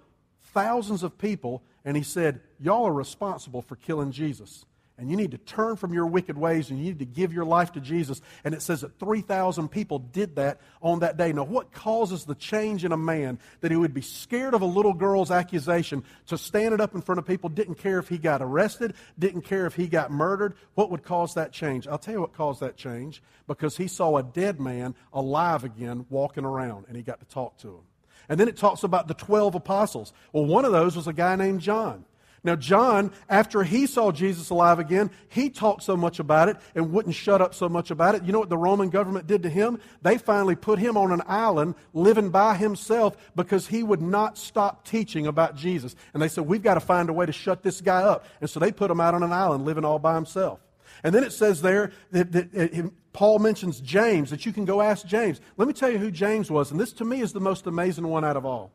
thousands 0.53 1.03
of 1.03 1.19
people, 1.19 1.63
and 1.85 1.97
he 1.97 2.03
said, 2.03 2.41
Y'all 2.59 2.87
are 2.87 2.93
responsible 2.93 3.63
for 3.63 3.77
killing 3.77 4.13
Jesus. 4.13 4.65
And 5.01 5.11
you 5.11 5.17
need 5.17 5.31
to 5.31 5.39
turn 5.39 5.77
from 5.77 5.95
your 5.95 6.05
wicked 6.05 6.37
ways 6.37 6.69
and 6.69 6.79
you 6.79 6.85
need 6.85 6.99
to 6.99 7.07
give 7.07 7.33
your 7.33 7.47
life 7.47 7.73
to 7.73 7.81
Jesus. 7.81 8.21
And 8.45 8.55
it 8.55 8.61
says 8.61 8.83
that 8.83 8.99
3,000 8.99 9.71
people 9.71 9.99
did 9.99 10.37
that 10.37 10.61
on 10.83 10.99
that 10.99 11.17
day. 11.17 11.33
Now, 11.33 11.45
what 11.45 11.73
causes 11.73 12.27
the 12.27 12.35
change 12.35 12.85
in 12.85 12.93
a 12.93 12.99
man 12.99 13.39
that 13.63 13.71
he 13.71 13.79
would 13.79 13.95
be 13.95 14.03
scared 14.03 14.53
of 14.53 14.61
a 14.61 14.67
little 14.67 14.93
girl's 14.93 15.31
accusation 15.31 16.05
to 16.27 16.37
stand 16.37 16.75
it 16.75 16.83
up 16.83 16.95
in 16.95 17.01
front 17.01 17.19
of 17.19 17.27
people, 17.27 17.49
didn't 17.49 17.77
care 17.77 17.99
if 17.99 18.11
he 18.11 18.19
got 18.19 18.43
arrested, 18.43 18.93
didn't 19.19 19.41
care 19.41 19.65
if 19.65 19.75
he 19.75 19.89
got 19.89 20.11
murdered? 20.11 20.55
What 20.75 20.91
would 20.91 21.03
cause 21.03 21.33
that 21.33 21.51
change? 21.51 21.89
I'll 21.89 21.97
tell 21.97 22.13
you 22.13 22.21
what 22.21 22.35
caused 22.35 22.61
that 22.61 22.77
change 22.77 23.23
because 23.47 23.79
he 23.79 23.89
saw 23.89 24.19
a 24.19 24.23
dead 24.23 24.61
man 24.61 24.95
alive 25.15 25.65
again 25.65 26.05
walking 26.11 26.45
around 26.45 26.85
and 26.89 26.97
he 26.97 27.03
got 27.03 27.21
to 27.21 27.27
talk 27.27 27.57
to 27.61 27.69
him. 27.69 27.90
And 28.31 28.39
then 28.39 28.49
it 28.49 28.57
talks 28.57 28.85
about 28.85 29.09
the 29.09 29.15
12 29.15 29.57
apostles. 29.57 30.13
Well, 30.33 30.47
one 30.47 30.65
of 30.65 30.71
those 30.71 30.95
was 30.95 31.09
a 31.09 31.13
guy 31.13 31.35
named 31.35 31.61
John. 31.61 32.05
Now, 32.43 32.57
John, 32.57 33.13
after 33.29 33.65
he 33.65 33.87
saw 33.87 34.13
Jesus 34.13 34.49
alive 34.49 34.79
again, 34.79 35.11
he 35.29 35.51
talked 35.51 35.83
so 35.83 35.95
much 35.95 36.21
about 36.21 36.49
it 36.49 36.57
and 36.75 36.91
wouldn't 36.93 37.15
shut 37.15 37.43
up 37.43 37.55
so 37.55 37.69
much 37.69 37.91
about 37.91 38.15
it. 38.15 38.23
You 38.23 38.33
know 38.33 38.39
what 38.39 38.49
the 38.49 38.57
Roman 38.57 38.89
government 38.89 39.27
did 39.27 39.43
to 39.43 39.51
him? 39.51 39.79
They 40.01 40.17
finally 40.17 40.55
put 40.55 40.79
him 40.79 40.97
on 40.97 41.13
an 41.13 41.23
island 41.27 41.75
living 41.93 42.31
by 42.31 42.55
himself 42.55 43.17
because 43.37 43.67
he 43.67 43.83
would 43.83 44.01
not 44.01 44.39
stop 44.39 44.87
teaching 44.87 45.27
about 45.27 45.57
Jesus. 45.57 45.95
And 46.15 46.23
they 46.23 46.29
said, 46.29 46.47
We've 46.47 46.63
got 46.63 46.75
to 46.75 46.81
find 46.81 47.11
a 47.11 47.13
way 47.13 47.27
to 47.27 47.33
shut 47.33 47.63
this 47.63 47.83
guy 47.83 48.03
up. 48.03 48.25
And 48.41 48.49
so 48.49 48.59
they 48.59 48.73
put 48.73 48.91
him 48.91 49.01
out 49.01 49.13
on 49.13 49.23
an 49.23 49.33
island 49.33 49.67
living 49.67 49.85
all 49.85 49.99
by 49.99 50.15
himself. 50.15 50.61
And 51.03 51.15
then 51.15 51.25
it 51.25 51.33
says 51.33 51.63
there 51.63 51.93
that, 52.11 52.33
that, 52.33 52.93
Paul 53.13 53.39
mentions 53.39 53.81
James, 53.81 54.31
that 54.31 54.47
you 54.47 54.53
can 54.53 54.65
go 54.65 54.81
ask 54.81 55.07
James. 55.07 55.41
Let 55.57 55.67
me 55.67 55.75
tell 55.75 55.91
you 55.91 55.99
who 55.99 56.11
James 56.11 56.51
was, 56.51 56.71
and 56.71 56.79
this 56.79 56.93
to 56.95 57.05
me 57.05 57.21
is 57.21 57.33
the 57.33 57.41
most 57.41 57.67
amazing 57.67 58.07
one 58.07 58.25
out 58.25 58.37
of 58.37 58.47
all. 58.47 58.73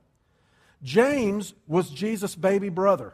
James 0.84 1.54
was 1.68 1.90
Jesus' 1.90 2.36
baby 2.36 2.70
brother. 2.70 3.14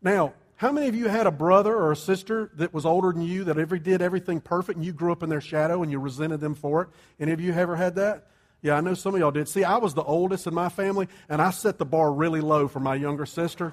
Now, 0.00 0.34
how 0.56 0.72
many 0.72 0.88
of 0.88 0.94
you 0.94 1.08
had 1.08 1.26
a 1.26 1.30
brother 1.30 1.74
or 1.74 1.92
a 1.92 1.96
sister 1.96 2.50
that 2.54 2.74
was 2.74 2.84
older 2.84 3.12
than 3.12 3.22
you 3.22 3.44
that 3.44 3.58
ever 3.58 3.78
did 3.78 4.02
everything 4.02 4.40
perfect 4.40 4.76
and 4.76 4.84
you 4.84 4.92
grew 4.92 5.12
up 5.12 5.22
in 5.22 5.30
their 5.30 5.40
shadow 5.40 5.82
and 5.82 5.92
you 5.92 6.00
resented 6.00 6.40
them 6.40 6.54
for 6.54 6.82
it? 6.82 6.88
Any 7.20 7.32
of 7.32 7.40
you 7.40 7.52
ever 7.52 7.76
had 7.76 7.94
that? 7.96 8.26
Yeah, 8.60 8.74
I 8.74 8.80
know 8.80 8.94
some 8.94 9.14
of 9.14 9.20
y'all 9.20 9.30
did. 9.30 9.48
See, 9.48 9.62
I 9.62 9.76
was 9.76 9.94
the 9.94 10.02
oldest 10.02 10.48
in 10.48 10.54
my 10.54 10.68
family, 10.68 11.06
and 11.28 11.40
I 11.40 11.50
set 11.50 11.78
the 11.78 11.84
bar 11.84 12.12
really 12.12 12.40
low 12.40 12.66
for 12.66 12.80
my 12.80 12.96
younger 12.96 13.24
sister. 13.24 13.72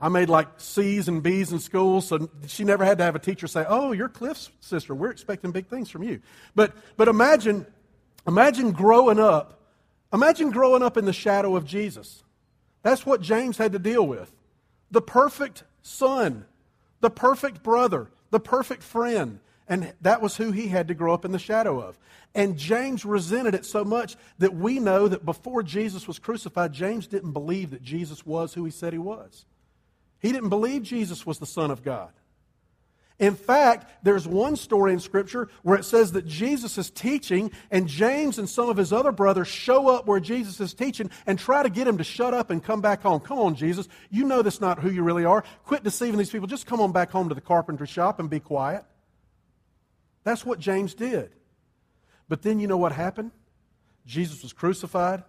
I 0.00 0.08
made 0.08 0.28
like 0.28 0.48
C's 0.58 1.08
and 1.08 1.22
B's 1.22 1.52
in 1.52 1.58
school, 1.58 2.00
so 2.00 2.28
she 2.46 2.64
never 2.64 2.84
had 2.84 2.98
to 2.98 3.04
have 3.04 3.14
a 3.14 3.18
teacher 3.18 3.46
say, 3.46 3.64
"Oh, 3.68 3.92
you're 3.92 4.08
Cliff's 4.08 4.50
sister. 4.60 4.94
We're 4.94 5.10
expecting 5.10 5.52
big 5.52 5.68
things 5.68 5.88
from 5.88 6.02
you." 6.02 6.20
But 6.54 6.74
but 6.96 7.08
imagine 7.08 7.66
imagine 8.26 8.72
growing 8.72 9.18
up. 9.18 9.60
Imagine 10.12 10.50
growing 10.50 10.82
up 10.82 10.96
in 10.96 11.04
the 11.04 11.12
shadow 11.12 11.56
of 11.56 11.64
Jesus. 11.64 12.22
That's 12.82 13.04
what 13.04 13.20
James 13.20 13.58
had 13.58 13.72
to 13.72 13.78
deal 13.78 14.06
with. 14.06 14.32
The 14.90 15.02
perfect 15.02 15.64
son, 15.82 16.46
the 17.00 17.10
perfect 17.10 17.62
brother, 17.62 18.08
the 18.30 18.40
perfect 18.40 18.82
friend. 18.82 19.40
And 19.68 19.92
that 20.00 20.22
was 20.22 20.36
who 20.36 20.52
he 20.52 20.68
had 20.68 20.86
to 20.88 20.94
grow 20.94 21.12
up 21.12 21.24
in 21.24 21.32
the 21.32 21.40
shadow 21.40 21.80
of. 21.80 21.98
And 22.36 22.56
James 22.56 23.04
resented 23.04 23.54
it 23.54 23.66
so 23.66 23.84
much 23.84 24.16
that 24.38 24.54
we 24.54 24.78
know 24.78 25.08
that 25.08 25.24
before 25.24 25.64
Jesus 25.64 26.06
was 26.06 26.20
crucified, 26.20 26.72
James 26.72 27.08
didn't 27.08 27.32
believe 27.32 27.70
that 27.70 27.82
Jesus 27.82 28.24
was 28.24 28.54
who 28.54 28.64
he 28.64 28.70
said 28.70 28.92
he 28.92 28.98
was. 28.98 29.44
He 30.26 30.32
didn't 30.32 30.48
believe 30.48 30.82
Jesus 30.82 31.24
was 31.24 31.38
the 31.38 31.46
Son 31.46 31.70
of 31.70 31.84
God. 31.84 32.10
In 33.20 33.36
fact, 33.36 33.88
there's 34.02 34.26
one 34.26 34.56
story 34.56 34.92
in 34.92 34.98
Scripture 34.98 35.48
where 35.62 35.78
it 35.78 35.84
says 35.84 36.10
that 36.12 36.26
Jesus 36.26 36.76
is 36.78 36.90
teaching, 36.90 37.52
and 37.70 37.86
James 37.86 38.36
and 38.36 38.48
some 38.48 38.68
of 38.68 38.76
his 38.76 38.92
other 38.92 39.12
brothers 39.12 39.46
show 39.46 39.86
up 39.86 40.08
where 40.08 40.18
Jesus 40.18 40.60
is 40.60 40.74
teaching 40.74 41.10
and 41.28 41.38
try 41.38 41.62
to 41.62 41.70
get 41.70 41.86
him 41.86 41.98
to 41.98 42.02
shut 42.02 42.34
up 42.34 42.50
and 42.50 42.60
come 42.60 42.80
back 42.80 43.02
home. 43.02 43.20
Come 43.20 43.38
on, 43.38 43.54
Jesus. 43.54 43.86
You 44.10 44.24
know 44.24 44.42
that's 44.42 44.60
not 44.60 44.80
who 44.80 44.90
you 44.90 45.04
really 45.04 45.24
are. 45.24 45.44
Quit 45.62 45.84
deceiving 45.84 46.18
these 46.18 46.30
people. 46.30 46.48
Just 46.48 46.66
come 46.66 46.80
on 46.80 46.90
back 46.90 47.12
home 47.12 47.28
to 47.28 47.34
the 47.36 47.40
carpentry 47.40 47.86
shop 47.86 48.18
and 48.18 48.28
be 48.28 48.40
quiet. 48.40 48.84
That's 50.24 50.44
what 50.44 50.58
James 50.58 50.94
did. 50.94 51.30
But 52.28 52.42
then 52.42 52.58
you 52.58 52.66
know 52.66 52.78
what 52.78 52.90
happened? 52.90 53.30
Jesus 54.04 54.42
was 54.42 54.52
crucified, 54.52 55.22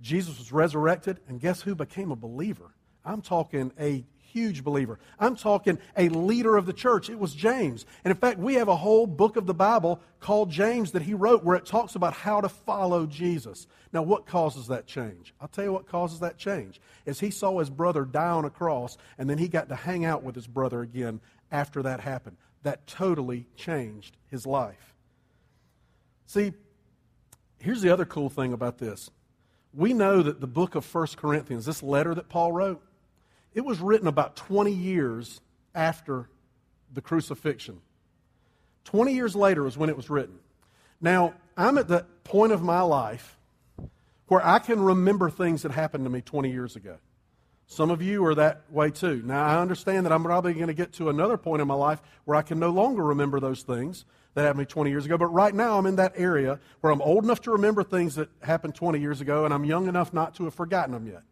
Jesus 0.00 0.36
was 0.36 0.50
resurrected, 0.50 1.20
and 1.28 1.40
guess 1.40 1.62
who 1.62 1.76
became 1.76 2.10
a 2.10 2.16
believer? 2.16 2.74
I'm 3.04 3.22
talking 3.22 3.70
a 3.78 4.04
huge 4.32 4.64
believer. 4.64 4.98
I'm 5.18 5.36
talking 5.36 5.78
a 5.96 6.08
leader 6.08 6.56
of 6.56 6.66
the 6.66 6.72
church. 6.72 7.10
It 7.10 7.18
was 7.18 7.34
James. 7.34 7.84
And 8.04 8.10
in 8.10 8.16
fact, 8.16 8.38
we 8.38 8.54
have 8.54 8.68
a 8.68 8.76
whole 8.76 9.06
book 9.06 9.36
of 9.36 9.46
the 9.46 9.54
Bible 9.54 10.00
called 10.20 10.50
James 10.50 10.92
that 10.92 11.02
he 11.02 11.14
wrote 11.14 11.44
where 11.44 11.56
it 11.56 11.66
talks 11.66 11.94
about 11.94 12.14
how 12.14 12.40
to 12.40 12.48
follow 12.48 13.06
Jesus. 13.06 13.66
Now, 13.92 14.02
what 14.02 14.26
causes 14.26 14.68
that 14.68 14.86
change? 14.86 15.34
I'll 15.40 15.48
tell 15.48 15.64
you 15.64 15.72
what 15.72 15.86
causes 15.86 16.20
that 16.20 16.38
change. 16.38 16.80
Is 17.04 17.20
he 17.20 17.30
saw 17.30 17.58
his 17.58 17.70
brother 17.70 18.04
die 18.04 18.30
on 18.30 18.44
a 18.44 18.50
cross, 18.50 18.96
and 19.18 19.28
then 19.28 19.38
he 19.38 19.48
got 19.48 19.68
to 19.68 19.76
hang 19.76 20.04
out 20.04 20.22
with 20.22 20.34
his 20.34 20.46
brother 20.46 20.80
again 20.80 21.20
after 21.50 21.82
that 21.82 22.00
happened. 22.00 22.36
That 22.62 22.86
totally 22.86 23.46
changed 23.56 24.16
his 24.28 24.46
life. 24.46 24.94
See, 26.26 26.52
here's 27.58 27.82
the 27.82 27.90
other 27.90 28.06
cool 28.06 28.30
thing 28.30 28.52
about 28.52 28.78
this 28.78 29.10
we 29.74 29.92
know 29.92 30.22
that 30.22 30.40
the 30.40 30.46
book 30.46 30.74
of 30.74 30.94
1 30.94 31.06
Corinthians, 31.16 31.64
this 31.64 31.82
letter 31.82 32.14
that 32.14 32.28
Paul 32.28 32.52
wrote, 32.52 32.82
it 33.54 33.64
was 33.64 33.80
written 33.80 34.06
about 34.06 34.36
20 34.36 34.72
years 34.72 35.40
after 35.74 36.28
the 36.92 37.00
crucifixion. 37.00 37.80
20 38.84 39.12
years 39.14 39.34
later 39.34 39.66
is 39.66 39.76
when 39.76 39.88
it 39.88 39.96
was 39.96 40.10
written. 40.10 40.38
Now, 41.00 41.34
I'm 41.56 41.78
at 41.78 41.88
the 41.88 42.06
point 42.24 42.52
of 42.52 42.62
my 42.62 42.80
life 42.82 43.38
where 44.28 44.44
I 44.44 44.58
can 44.58 44.80
remember 44.80 45.30
things 45.30 45.62
that 45.62 45.72
happened 45.72 46.04
to 46.04 46.10
me 46.10 46.20
20 46.20 46.50
years 46.50 46.76
ago. 46.76 46.96
Some 47.66 47.90
of 47.90 48.02
you 48.02 48.24
are 48.26 48.34
that 48.34 48.62
way 48.70 48.90
too. 48.90 49.22
Now, 49.24 49.46
I 49.46 49.60
understand 49.60 50.06
that 50.06 50.12
I'm 50.12 50.22
probably 50.22 50.54
going 50.54 50.66
to 50.66 50.74
get 50.74 50.92
to 50.94 51.08
another 51.08 51.36
point 51.36 51.62
in 51.62 51.68
my 51.68 51.74
life 51.74 52.02
where 52.24 52.36
I 52.36 52.42
can 52.42 52.58
no 52.58 52.70
longer 52.70 53.02
remember 53.02 53.40
those 53.40 53.62
things 53.62 54.04
that 54.34 54.42
happened 54.42 54.58
to 54.58 54.62
me 54.62 54.66
20 54.66 54.90
years 54.90 55.06
ago. 55.06 55.16
But 55.16 55.26
right 55.26 55.54
now, 55.54 55.78
I'm 55.78 55.86
in 55.86 55.96
that 55.96 56.12
area 56.16 56.58
where 56.80 56.92
I'm 56.92 57.02
old 57.02 57.24
enough 57.24 57.40
to 57.42 57.52
remember 57.52 57.82
things 57.82 58.14
that 58.16 58.28
happened 58.42 58.74
20 58.74 59.00
years 59.00 59.20
ago, 59.20 59.44
and 59.44 59.54
I'm 59.54 59.64
young 59.64 59.88
enough 59.88 60.12
not 60.12 60.34
to 60.36 60.44
have 60.44 60.54
forgotten 60.54 60.92
them 60.92 61.06
yet. 61.06 61.22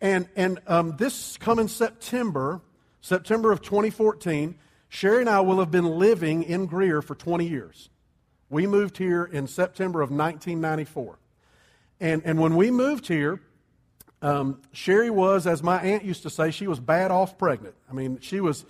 And, 0.00 0.28
and 0.36 0.60
um, 0.66 0.96
this 0.96 1.36
coming 1.38 1.68
September, 1.68 2.60
September 3.00 3.52
of 3.52 3.62
2014, 3.62 4.56
Sherry 4.88 5.20
and 5.20 5.30
I 5.30 5.40
will 5.40 5.58
have 5.58 5.70
been 5.70 5.98
living 5.98 6.42
in 6.42 6.66
Greer 6.66 7.02
for 7.02 7.14
20 7.14 7.46
years. 7.46 7.88
We 8.50 8.66
moved 8.66 8.98
here 8.98 9.24
in 9.24 9.46
September 9.46 10.02
of 10.02 10.10
1994. 10.10 11.18
And, 12.00 12.22
and 12.24 12.38
when 12.38 12.56
we 12.56 12.70
moved 12.70 13.08
here, 13.08 13.40
um, 14.22 14.60
Sherry 14.72 15.10
was, 15.10 15.46
as 15.46 15.62
my 15.62 15.80
aunt 15.80 16.04
used 16.04 16.22
to 16.22 16.30
say, 16.30 16.50
she 16.50 16.66
was 16.66 16.80
bad 16.80 17.10
off 17.10 17.38
pregnant. 17.38 17.74
I 17.90 17.94
mean, 17.94 18.18
she 18.20 18.40
was 18.40 18.64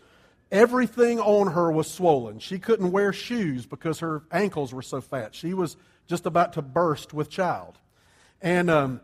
Everything 0.54 1.18
on 1.18 1.52
her 1.52 1.72
was 1.72 1.90
swollen. 1.90 2.38
She 2.38 2.60
couldn't 2.60 2.92
wear 2.92 3.12
shoes 3.12 3.66
because 3.66 3.98
her 3.98 4.22
ankles 4.30 4.72
were 4.72 4.82
so 4.82 5.00
fat. 5.00 5.34
She 5.34 5.52
was 5.52 5.76
just 6.06 6.26
about 6.26 6.52
to 6.52 6.62
burst 6.62 7.12
with 7.12 7.28
child. 7.28 7.76
And, 8.40 8.70
um, 8.70 9.00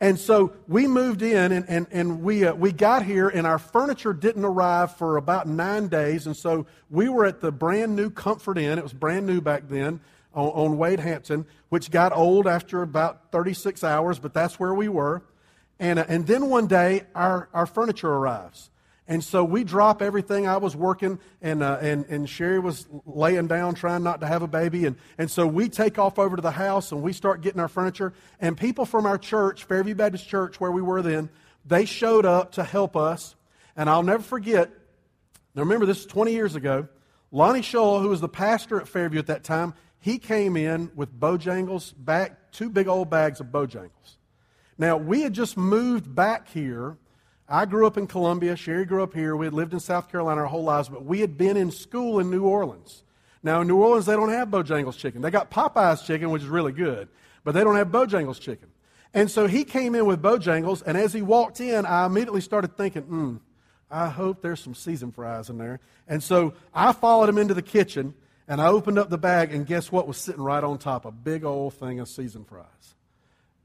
and 0.00 0.18
so 0.18 0.54
we 0.66 0.86
moved 0.86 1.20
in 1.20 1.52
and, 1.52 1.66
and, 1.68 1.86
and 1.90 2.22
we, 2.22 2.46
uh, 2.46 2.54
we 2.54 2.72
got 2.72 3.04
here, 3.04 3.28
and 3.28 3.46
our 3.46 3.58
furniture 3.58 4.14
didn't 4.14 4.46
arrive 4.46 4.96
for 4.96 5.18
about 5.18 5.46
nine 5.46 5.88
days. 5.88 6.26
And 6.26 6.34
so 6.34 6.66
we 6.88 7.10
were 7.10 7.26
at 7.26 7.40
the 7.40 7.52
brand 7.52 7.94
new 7.96 8.08
Comfort 8.08 8.56
Inn. 8.56 8.78
It 8.78 8.82
was 8.82 8.94
brand 8.94 9.26
new 9.26 9.42
back 9.42 9.68
then 9.68 10.00
on, 10.32 10.48
on 10.48 10.78
Wade 10.78 11.00
Hampton, 11.00 11.44
which 11.68 11.90
got 11.90 12.16
old 12.16 12.46
after 12.46 12.80
about 12.80 13.30
36 13.30 13.84
hours, 13.84 14.18
but 14.18 14.32
that's 14.32 14.58
where 14.58 14.72
we 14.72 14.88
were. 14.88 15.22
And, 15.78 15.98
uh, 15.98 16.06
and 16.08 16.26
then 16.26 16.48
one 16.48 16.66
day, 16.66 17.04
our, 17.14 17.50
our 17.52 17.66
furniture 17.66 18.10
arrives. 18.10 18.70
And 19.10 19.24
so 19.24 19.42
we 19.42 19.64
drop 19.64 20.02
everything. 20.02 20.46
I 20.46 20.58
was 20.58 20.76
working, 20.76 21.18
and, 21.42 21.64
uh, 21.64 21.78
and, 21.80 22.06
and 22.06 22.30
Sherry 22.30 22.60
was 22.60 22.86
laying 23.04 23.48
down 23.48 23.74
trying 23.74 24.04
not 24.04 24.20
to 24.20 24.26
have 24.28 24.42
a 24.42 24.46
baby. 24.46 24.86
And, 24.86 24.94
and 25.18 25.28
so 25.28 25.48
we 25.48 25.68
take 25.68 25.98
off 25.98 26.16
over 26.16 26.36
to 26.36 26.42
the 26.42 26.52
house 26.52 26.92
and 26.92 27.02
we 27.02 27.12
start 27.12 27.40
getting 27.40 27.60
our 27.60 27.66
furniture. 27.66 28.12
And 28.38 28.56
people 28.56 28.84
from 28.84 29.06
our 29.06 29.18
church, 29.18 29.64
Fairview 29.64 29.96
Baptist 29.96 30.28
Church, 30.28 30.60
where 30.60 30.70
we 30.70 30.80
were 30.80 31.02
then, 31.02 31.28
they 31.66 31.86
showed 31.86 32.24
up 32.24 32.52
to 32.52 32.62
help 32.62 32.96
us. 32.96 33.34
And 33.76 33.90
I'll 33.90 34.04
never 34.04 34.22
forget, 34.22 34.70
now 35.56 35.62
remember 35.62 35.86
this 35.86 35.98
is 35.98 36.06
20 36.06 36.32
years 36.32 36.54
ago, 36.54 36.86
Lonnie 37.32 37.62
Scholl, 37.62 38.00
who 38.02 38.10
was 38.10 38.20
the 38.20 38.28
pastor 38.28 38.80
at 38.80 38.86
Fairview 38.86 39.18
at 39.18 39.26
that 39.26 39.42
time, 39.42 39.74
he 39.98 40.18
came 40.18 40.56
in 40.56 40.88
with 40.94 41.12
Bojangles, 41.12 41.94
back, 41.98 42.52
two 42.52 42.70
big 42.70 42.86
old 42.86 43.10
bags 43.10 43.40
of 43.40 43.48
Bojangles. 43.48 44.18
Now, 44.78 44.96
we 44.96 45.22
had 45.22 45.32
just 45.32 45.56
moved 45.56 46.14
back 46.14 46.48
here 46.48 46.96
I 47.52 47.64
grew 47.64 47.84
up 47.84 47.98
in 47.98 48.06
Columbia. 48.06 48.54
Sherry 48.54 48.84
grew 48.84 49.02
up 49.02 49.12
here. 49.12 49.34
We 49.34 49.46
had 49.46 49.52
lived 49.52 49.72
in 49.72 49.80
South 49.80 50.08
Carolina 50.08 50.42
our 50.42 50.46
whole 50.46 50.62
lives, 50.62 50.88
but 50.88 51.04
we 51.04 51.20
had 51.20 51.36
been 51.36 51.56
in 51.56 51.72
school 51.72 52.20
in 52.20 52.30
New 52.30 52.44
Orleans. 52.44 53.02
Now, 53.42 53.62
in 53.62 53.66
New 53.66 53.78
Orleans, 53.78 54.06
they 54.06 54.14
don't 54.14 54.28
have 54.28 54.48
Bojangles 54.48 54.96
chicken. 54.96 55.20
They 55.20 55.32
got 55.32 55.50
Popeye's 55.50 56.02
chicken, 56.02 56.30
which 56.30 56.42
is 56.42 56.48
really 56.48 56.70
good, 56.70 57.08
but 57.42 57.52
they 57.52 57.64
don't 57.64 57.74
have 57.74 57.88
Bojangles 57.88 58.38
chicken. 58.38 58.68
And 59.12 59.28
so 59.28 59.48
he 59.48 59.64
came 59.64 59.96
in 59.96 60.06
with 60.06 60.22
Bojangles, 60.22 60.82
and 60.86 60.96
as 60.96 61.12
he 61.12 61.22
walked 61.22 61.60
in, 61.60 61.84
I 61.86 62.06
immediately 62.06 62.40
started 62.40 62.76
thinking, 62.76 63.02
hmm, 63.02 63.36
I 63.90 64.08
hope 64.08 64.42
there's 64.42 64.60
some 64.60 64.76
seasoned 64.76 65.16
fries 65.16 65.50
in 65.50 65.58
there. 65.58 65.80
And 66.06 66.22
so 66.22 66.54
I 66.72 66.92
followed 66.92 67.28
him 67.28 67.38
into 67.38 67.54
the 67.54 67.62
kitchen, 67.62 68.14
and 68.46 68.60
I 68.60 68.68
opened 68.68 68.98
up 68.98 69.10
the 69.10 69.18
bag, 69.18 69.52
and 69.52 69.66
guess 69.66 69.90
what 69.90 70.06
was 70.06 70.18
sitting 70.18 70.42
right 70.42 70.62
on 70.62 70.78
top? 70.78 71.04
A 71.04 71.10
big 71.10 71.44
old 71.44 71.74
thing 71.74 71.98
of 71.98 72.08
seasoned 72.08 72.46
fries. 72.46 72.66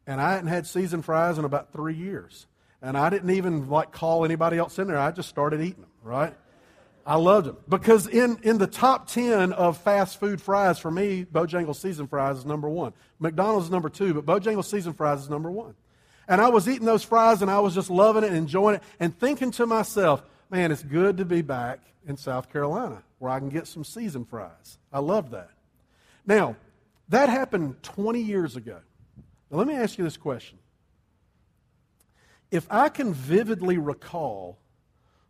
And 0.08 0.20
I 0.20 0.32
hadn't 0.32 0.48
had 0.48 0.66
seasoned 0.66 1.06
fries 1.06 1.38
in 1.38 1.46
about 1.46 1.72
three 1.72 1.96
years. 1.96 2.48
And 2.86 2.96
I 2.96 3.10
didn't 3.10 3.32
even 3.32 3.68
like 3.68 3.92
call 3.92 4.26
anybody 4.26 4.60
else 4.60 4.78
in 4.78 4.88
there. 4.88 5.00
I 5.00 5.10
just 5.10 5.28
started 5.28 5.60
eating 5.60 5.82
them, 5.82 5.90
right? 6.04 6.36
I 7.04 7.16
loved 7.16 7.48
them. 7.48 7.58
Because 7.68 8.06
in, 8.06 8.38
in 8.44 8.60
the 8.60 8.68
top 8.68 9.08
10 9.08 9.54
of 9.54 9.80
fast 9.80 10.20
food 10.20 10.40
fries, 10.40 10.78
for 10.78 10.92
me, 10.92 11.26
Bojangles 11.26 11.78
seasoned 11.78 12.12
fries 12.12 12.38
is 12.38 12.46
number 12.46 12.70
one. 12.70 12.94
McDonald's 13.18 13.66
is 13.66 13.72
number 13.72 13.90
two, 13.90 14.14
but 14.14 14.26
Bojangles 14.28 14.66
seasoned 14.66 14.98
fries 14.98 15.22
is 15.22 15.32
number 15.32 15.50
one. 15.50 15.74
And 16.28 16.40
I 16.40 16.50
was 16.50 16.70
eating 16.70 16.86
those 16.86 17.04
fries 17.04 17.42
and 17.42 17.50
I 17.50 17.60
was 17.60 17.74
just 17.74 17.90
loving 17.90 18.24
it 18.24 18.28
and 18.28 18.38
enjoying 18.38 18.76
it 18.76 18.84
and 19.00 19.18
thinking 19.18 19.50
to 19.54 19.66
myself, 19.66 20.22
man, 20.52 20.72
it's 20.72 20.84
good 20.84 21.18
to 21.18 21.26
be 21.26 21.42
back 21.42 21.80
in 22.08 22.18
South 22.18 22.54
Carolina 22.54 23.02
where 23.18 23.32
I 23.32 23.40
can 23.40 23.50
get 23.50 23.66
some 23.66 23.84
seasoned 23.84 24.30
fries. 24.30 24.78
I 24.94 25.00
love 25.00 25.32
that. 25.32 25.50
Now, 26.28 26.56
that 27.10 27.30
happened 27.30 27.82
20 27.82 28.22
years 28.22 28.56
ago. 28.56 28.78
Now, 29.50 29.58
let 29.58 29.66
me 29.66 29.74
ask 29.74 29.98
you 29.98 30.04
this 30.04 30.18
question 30.18 30.60
if 32.56 32.66
I 32.70 32.88
can 32.88 33.14
vividly 33.14 33.78
recall 33.78 34.58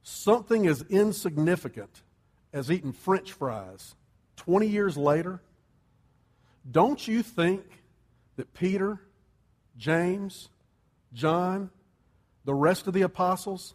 something 0.03 0.67
as 0.67 0.83
insignificant 0.89 2.03
as 2.53 2.71
eating 2.71 2.91
French 2.93 3.31
fries 3.31 3.95
20 4.37 4.67
years 4.67 4.95
later, 4.95 5.41
don't 6.69 7.07
you 7.07 7.23
think 7.23 7.63
that 8.35 8.53
Peter, 8.53 9.01
James, 9.75 10.49
John, 11.13 11.71
the 12.43 12.53
rest 12.53 12.85
of 12.85 12.93
the 12.93 13.01
apostles 13.01 13.73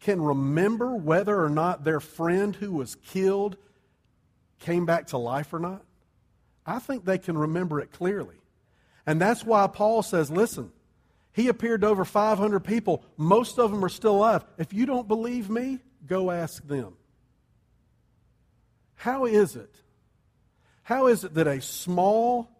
can 0.00 0.20
remember 0.20 0.96
whether 0.96 1.40
or 1.40 1.48
not 1.48 1.84
their 1.84 2.00
friend 2.00 2.56
who 2.56 2.72
was 2.72 2.96
killed 2.96 3.56
came 4.58 4.84
back 4.84 5.06
to 5.08 5.16
life 5.16 5.52
or 5.52 5.60
not? 5.60 5.84
I 6.66 6.80
think 6.80 7.04
they 7.04 7.18
can 7.18 7.38
remember 7.38 7.78
it 7.80 7.92
clearly. 7.92 8.36
And 9.06 9.20
that's 9.20 9.44
why 9.44 9.68
Paul 9.68 10.02
says, 10.02 10.30
listen, 10.30 10.72
he 11.32 11.48
appeared 11.48 11.82
to 11.82 11.88
over 11.88 12.04
500 12.04 12.60
people. 12.60 13.04
Most 13.16 13.58
of 13.58 13.70
them 13.70 13.84
are 13.84 13.88
still 13.90 14.16
alive. 14.16 14.44
If 14.58 14.72
you 14.72 14.86
don't 14.86 15.06
believe 15.06 15.48
me, 15.48 15.78
go 16.06 16.30
ask 16.30 16.66
them. 16.66 16.94
How 18.96 19.24
is 19.24 19.56
it? 19.56 19.74
How 20.82 21.06
is 21.06 21.24
it 21.24 21.34
that 21.34 21.46
a 21.46 21.60
small, 21.60 22.50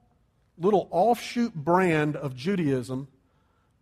little 0.57 0.89
offshoot 0.91 1.55
brand 1.55 2.17
of 2.17 2.37
Judaism 2.37 3.09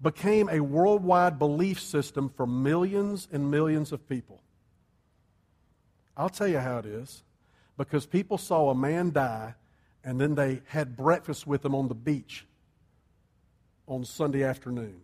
became 0.01 0.49
a 0.49 0.61
worldwide 0.61 1.39
belief 1.39 1.81
system 1.81 2.31
for 2.35 2.47
millions 2.47 3.29
and 3.31 3.51
millions 3.51 3.93
of 3.93 4.09
people? 4.09 4.41
I'll 6.17 6.31
tell 6.31 6.49
you 6.49 6.59
how 6.59 6.79
it 6.79 6.87
is. 6.87 7.23
Because 7.77 8.07
people 8.07 8.39
saw 8.39 8.71
a 8.71 8.75
man 8.75 9.13
die 9.13 9.55
and 10.03 10.21
then 10.21 10.35
they 10.35 10.63
had 10.67 10.97
breakfast 10.97 11.47
with 11.47 11.65
him 11.65 11.75
on 11.75 11.87
the 11.89 11.95
beach 11.95 12.45
on 13.89 14.05
Sunday 14.05 14.45
afternoon. 14.45 15.01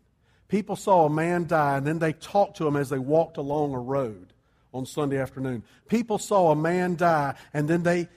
People 0.48 0.76
saw 0.76 1.06
a 1.06 1.10
man 1.10 1.46
die, 1.46 1.76
and 1.76 1.86
then 1.86 1.98
they 1.98 2.12
talked 2.12 2.58
to 2.58 2.66
him 2.66 2.76
as 2.76 2.88
they 2.88 2.98
walked 2.98 3.38
along 3.38 3.74
a 3.74 3.78
road 3.78 4.32
on 4.72 4.86
Sunday 4.86 5.18
afternoon. 5.18 5.64
People 5.88 6.18
saw 6.18 6.50
a 6.50 6.56
man 6.56 6.96
die, 6.96 7.34
and 7.52 7.68
then 7.68 7.82
they 7.82 8.08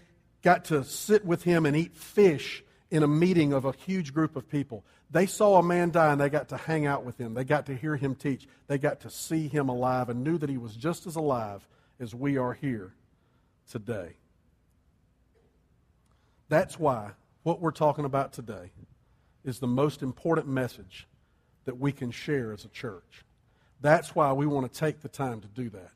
got 0.41 0.65
to 0.65 0.84
sit 0.84 1.25
with 1.25 1.43
him 1.43 1.65
and 1.65 1.75
eat 1.75 1.95
fish 1.95 2.63
in 2.91 3.03
a 3.03 3.08
meeting 3.08 3.53
of 3.53 3.65
a 3.65 3.71
huge 3.71 4.13
group 4.13 4.36
of 4.36 4.49
people. 4.49 4.84
They 5.10 5.25
saw 5.25 5.58
a 5.58 5.63
man 5.63 5.91
die, 5.91 6.12
and 6.12 6.19
they 6.19 6.30
got 6.30 6.49
to 6.49 6.58
hang 6.58 6.86
out 6.86 7.06
with 7.06 7.17
him. 7.17 7.34
They 7.34 7.43
got 7.43 7.65
to 7.67 7.75
hear 7.75 7.95
him 7.95 8.13
teach. 8.15 8.47
They 8.67 8.77
got 8.77 9.01
to 9.01 9.10
see 9.10 9.47
him 9.47 9.69
alive 9.69 10.10
and 10.10 10.23
knew 10.23 10.38
that 10.38 10.49
he 10.49 10.58
was 10.58 10.75
just 10.75 11.08
as 11.08 11.15
alive 11.15 11.67
as 11.99 12.13
we 12.13 12.38
are 12.38 12.53
here 12.53 12.93
today. 13.71 14.17
That's 16.49 16.77
why 16.77 17.12
what 17.43 17.62
we're 17.62 17.71
talking 17.71 18.06
about 18.06 18.34
today 18.34 18.71
is 19.47 19.60
the 19.60 19.67
most 19.67 20.03
important 20.03 20.47
message 20.47 21.07
that 21.65 21.79
we 21.79 21.91
can 21.91 22.12
share 22.12 22.51
as 22.51 22.65
a 22.65 22.69
church. 22.69 23.23
That's 23.81 24.13
why 24.13 24.31
we 24.33 24.45
want 24.45 24.71
to 24.71 24.79
take 24.79 25.01
the 25.01 25.10
time 25.10 25.41
to 25.41 25.47
do 25.47 25.69
that 25.69 25.91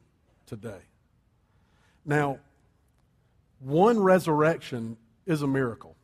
today. 0.46 0.82
Now, 2.06 2.40
one 3.60 4.00
resurrection 4.00 4.98
is 5.26 5.42
a 5.42 5.48
miracle. 5.48 5.96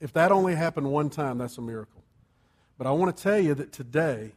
If 0.00 0.12
that 0.14 0.32
only 0.32 0.54
happened 0.54 0.90
one 0.90 1.10
time, 1.10 1.38
that's 1.38 1.58
a 1.58 1.62
miracle. 1.62 2.02
But 2.78 2.86
I 2.86 2.90
want 2.92 3.16
to 3.16 3.22
tell 3.22 3.38
you 3.38 3.54
that 3.54 3.72
today, 3.72 4.32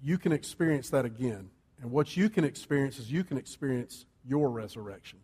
you 0.00 0.18
can 0.18 0.32
experience 0.32 0.90
that 0.90 1.04
again 1.04 1.50
And 1.82 1.90
what 1.90 2.16
you 2.16 2.30
can 2.30 2.44
experience 2.44 2.98
is 2.98 3.10
you 3.10 3.24
can 3.24 3.36
experience 3.36 4.06
your 4.24 4.48
resurrection. 4.50 5.18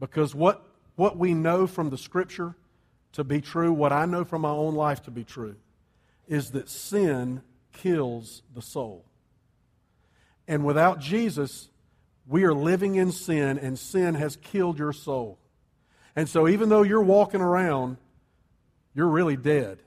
Because 0.00 0.34
what, 0.34 0.66
what 0.96 1.16
we 1.16 1.32
know 1.34 1.68
from 1.68 1.88
the 1.88 1.96
Scripture 1.96 2.56
to 3.12 3.24
be 3.24 3.40
true, 3.40 3.72
what 3.72 3.92
I 3.92 4.06
know 4.06 4.24
from 4.24 4.42
my 4.42 4.50
own 4.50 4.74
life 4.74 5.02
to 5.02 5.10
be 5.10 5.24
true, 5.24 5.56
is 6.26 6.52
that 6.52 6.68
sin 6.68 7.42
kills 7.72 8.42
the 8.54 8.62
soul. 8.62 9.04
And 10.48 10.64
without 10.64 10.98
Jesus, 10.98 11.68
we 12.26 12.44
are 12.44 12.54
living 12.54 12.94
in 12.94 13.12
sin, 13.12 13.58
and 13.58 13.78
sin 13.78 14.14
has 14.14 14.36
killed 14.36 14.78
your 14.78 14.92
soul. 14.92 15.38
And 16.14 16.28
so, 16.28 16.48
even 16.48 16.68
though 16.68 16.82
you're 16.82 17.02
walking 17.02 17.40
around, 17.40 17.96
you're 18.94 19.08
really 19.08 19.36
dead. 19.36 19.78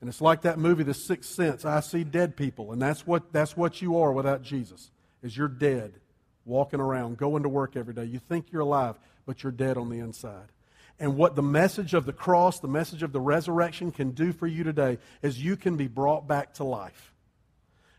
And 0.00 0.08
it's 0.08 0.20
like 0.20 0.42
that 0.42 0.58
movie, 0.58 0.82
The 0.82 0.94
Sixth 0.94 1.30
Sense. 1.30 1.64
I 1.64 1.80
see 1.80 2.04
dead 2.04 2.36
people, 2.36 2.72
and 2.72 2.80
that's 2.80 3.06
what, 3.06 3.32
that's 3.32 3.56
what 3.56 3.80
you 3.80 3.98
are 3.98 4.12
without 4.12 4.42
Jesus, 4.42 4.90
is 5.22 5.36
you're 5.36 5.48
dead, 5.48 5.94
walking 6.44 6.80
around, 6.80 7.16
going 7.16 7.42
to 7.42 7.48
work 7.48 7.76
every 7.76 7.94
day. 7.94 8.04
You 8.04 8.18
think 8.18 8.52
you're 8.52 8.62
alive, 8.62 8.96
but 9.24 9.42
you're 9.42 9.52
dead 9.52 9.78
on 9.78 9.88
the 9.88 9.98
inside. 9.98 10.48
And 10.98 11.16
what 11.16 11.34
the 11.34 11.42
message 11.42 11.92
of 11.92 12.06
the 12.06 12.12
cross, 12.12 12.60
the 12.60 12.68
message 12.68 13.02
of 13.02 13.12
the 13.12 13.20
resurrection 13.20 13.90
can 13.90 14.10
do 14.12 14.32
for 14.32 14.46
you 14.46 14.62
today 14.62 14.98
is 15.22 15.42
you 15.42 15.56
can 15.56 15.76
be 15.76 15.88
brought 15.88 16.28
back 16.28 16.54
to 16.54 16.64
life. 16.64 17.12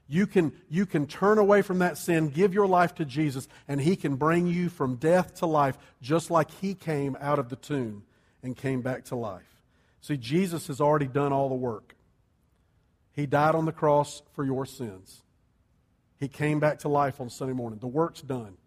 You 0.08 0.27
can, 0.27 0.53
you 0.69 0.86
can 0.86 1.08
turn 1.08 1.39
away 1.39 1.62
from 1.62 1.79
that 1.79 1.97
sin, 1.97 2.29
give 2.29 2.53
your 2.53 2.67
life 2.67 2.93
to 2.95 3.05
Jesus, 3.05 3.47
and 3.67 3.81
He 3.81 3.95
can 3.95 4.15
bring 4.15 4.47
you 4.47 4.69
from 4.69 4.95
death 4.95 5.36
to 5.36 5.45
life 5.45 5.77
just 6.01 6.29
like 6.29 6.51
He 6.62 6.75
came 6.75 7.17
out 7.19 7.39
of 7.39 7.49
the 7.49 7.55
tomb 7.55 8.03
and 8.43 8.55
came 8.55 8.81
back 8.81 9.05
to 9.05 9.15
life. 9.15 9.63
See, 10.01 10.17
Jesus 10.17 10.67
has 10.67 10.79
already 10.79 11.08
done 11.08 11.34
all 11.34 11.49
the 11.49 11.55
work. 11.55 11.95
He 13.13 13.25
died 13.25 13.55
on 13.55 13.65
the 13.65 13.71
cross 13.71 14.21
for 14.34 14.45
your 14.45 14.65
sins. 14.65 15.23
He 16.19 16.27
came 16.27 16.60
back 16.60 16.79
to 16.79 16.88
life 16.88 17.19
on 17.19 17.29
Sunday 17.29 17.53
morning. 17.53 17.79
The 17.79 17.88
work's 17.88 18.21
done. 18.21 18.58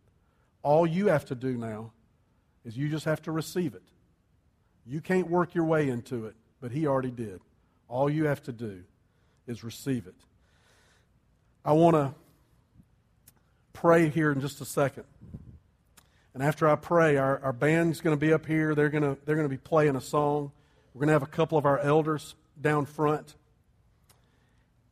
All 0.62 0.86
you 0.86 1.06
have 1.06 1.26
to 1.26 1.34
do 1.34 1.56
now 1.56 1.92
is 2.64 2.76
you 2.76 2.88
just 2.88 3.04
have 3.04 3.22
to 3.22 3.32
receive 3.32 3.74
it. 3.74 3.82
You 4.88 5.02
can't 5.02 5.28
work 5.28 5.54
your 5.54 5.66
way 5.66 5.88
into 5.88 6.26
it, 6.26 6.34
but 6.60 6.72
He 6.72 6.86
already 6.86 7.10
did. 7.10 7.40
All 7.88 8.08
you 8.08 8.24
have 8.24 8.42
to 8.44 8.52
do 8.52 8.82
is 9.46 9.62
receive 9.62 10.06
it. 10.06 10.14
I 11.64 11.72
want 11.72 11.94
to 11.94 12.14
pray 13.74 14.08
here 14.08 14.32
in 14.32 14.40
just 14.40 14.60
a 14.62 14.64
second. 14.64 15.04
And 16.32 16.42
after 16.42 16.68
I 16.68 16.76
pray, 16.76 17.16
our, 17.16 17.38
our 17.42 17.52
band's 17.52 18.00
going 18.00 18.16
to 18.16 18.20
be 18.20 18.32
up 18.32 18.46
here. 18.46 18.74
They're 18.74 18.88
going 18.88 19.02
to, 19.02 19.18
they're 19.24 19.34
going 19.34 19.48
to 19.48 19.54
be 19.54 19.58
playing 19.58 19.96
a 19.96 20.00
song. 20.00 20.52
We're 20.94 21.00
going 21.00 21.08
to 21.08 21.12
have 21.14 21.22
a 21.22 21.26
couple 21.26 21.58
of 21.58 21.66
our 21.66 21.78
elders 21.78 22.34
down 22.60 22.86
front. 22.86 23.34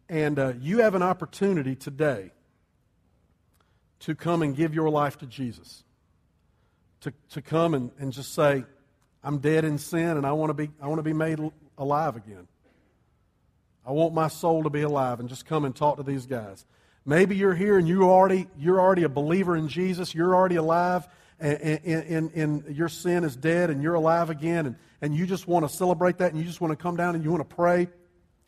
And 0.09 0.39
uh, 0.39 0.53
you 0.61 0.81
have 0.81 0.95
an 0.95 1.03
opportunity 1.03 1.75
today 1.75 2.33
to 4.01 4.15
come 4.15 4.43
and 4.43 4.55
give 4.55 4.75
your 4.75 4.91
life 4.91 5.19
to 5.19 5.27
Jesus. 5.27 5.85
To, 7.01 7.13
to 7.31 7.43
come 7.43 7.75
and, 7.75 7.91
and 7.99 8.13
just 8.13 8.35
say, 8.35 8.65
I'm 9.27 9.39
dead 9.39 9.65
in 9.65 9.77
sin 9.79 10.17
and 10.17 10.25
I 10.25 10.31
want 10.33 10.51
to 10.51 10.55
be, 10.55 10.71
I 10.81 10.87
want 10.87 11.01
to 11.01 11.03
be 11.03 11.13
made 11.13 11.41
alive 11.77 12.15
again. 12.15 12.47
I 13.85 13.91
want 13.91 14.15
my 14.15 14.29
soul 14.29 14.63
to 14.63 14.71
be 14.71 14.83
alive 14.83 15.19
and 15.19 15.29
just 15.29 15.47
come 15.47 15.65
and 15.65 15.75
talk 15.75 15.97
to 15.97 16.05
these 16.05 16.27
guys. 16.27 16.65
Maybe 17.05 17.35
you're 17.35 17.55
here 17.55 17.77
and 17.77 17.89
you 17.89 18.05
already, 18.05 18.47
you're 18.57 18.81
already 18.81 19.03
a 19.03 19.09
believer 19.09 19.57
in 19.57 19.67
Jesus. 19.67 20.15
You're 20.15 20.33
already 20.33 20.55
alive 20.55 21.09
and, 21.41 21.61
and, 21.61 22.31
and, 22.35 22.77
your 22.77 22.89
sin 22.89 23.25
is 23.25 23.35
dead 23.35 23.69
and 23.69 23.83
you're 23.83 23.95
alive 23.95 24.31
again. 24.31 24.67
And, 24.67 24.77
and 25.03 25.13
you 25.13 25.27
just 25.27 25.49
want 25.49 25.69
to 25.69 25.75
celebrate 25.75 26.19
that 26.19 26.31
and 26.31 26.41
you 26.41 26.47
just 26.47 26.61
want 26.61 26.71
to 26.71 26.81
come 26.81 26.97
down 26.97 27.17
and 27.17 27.25
you 27.25 27.33
want 27.33 27.49
to 27.49 27.55
pray. 27.55 27.89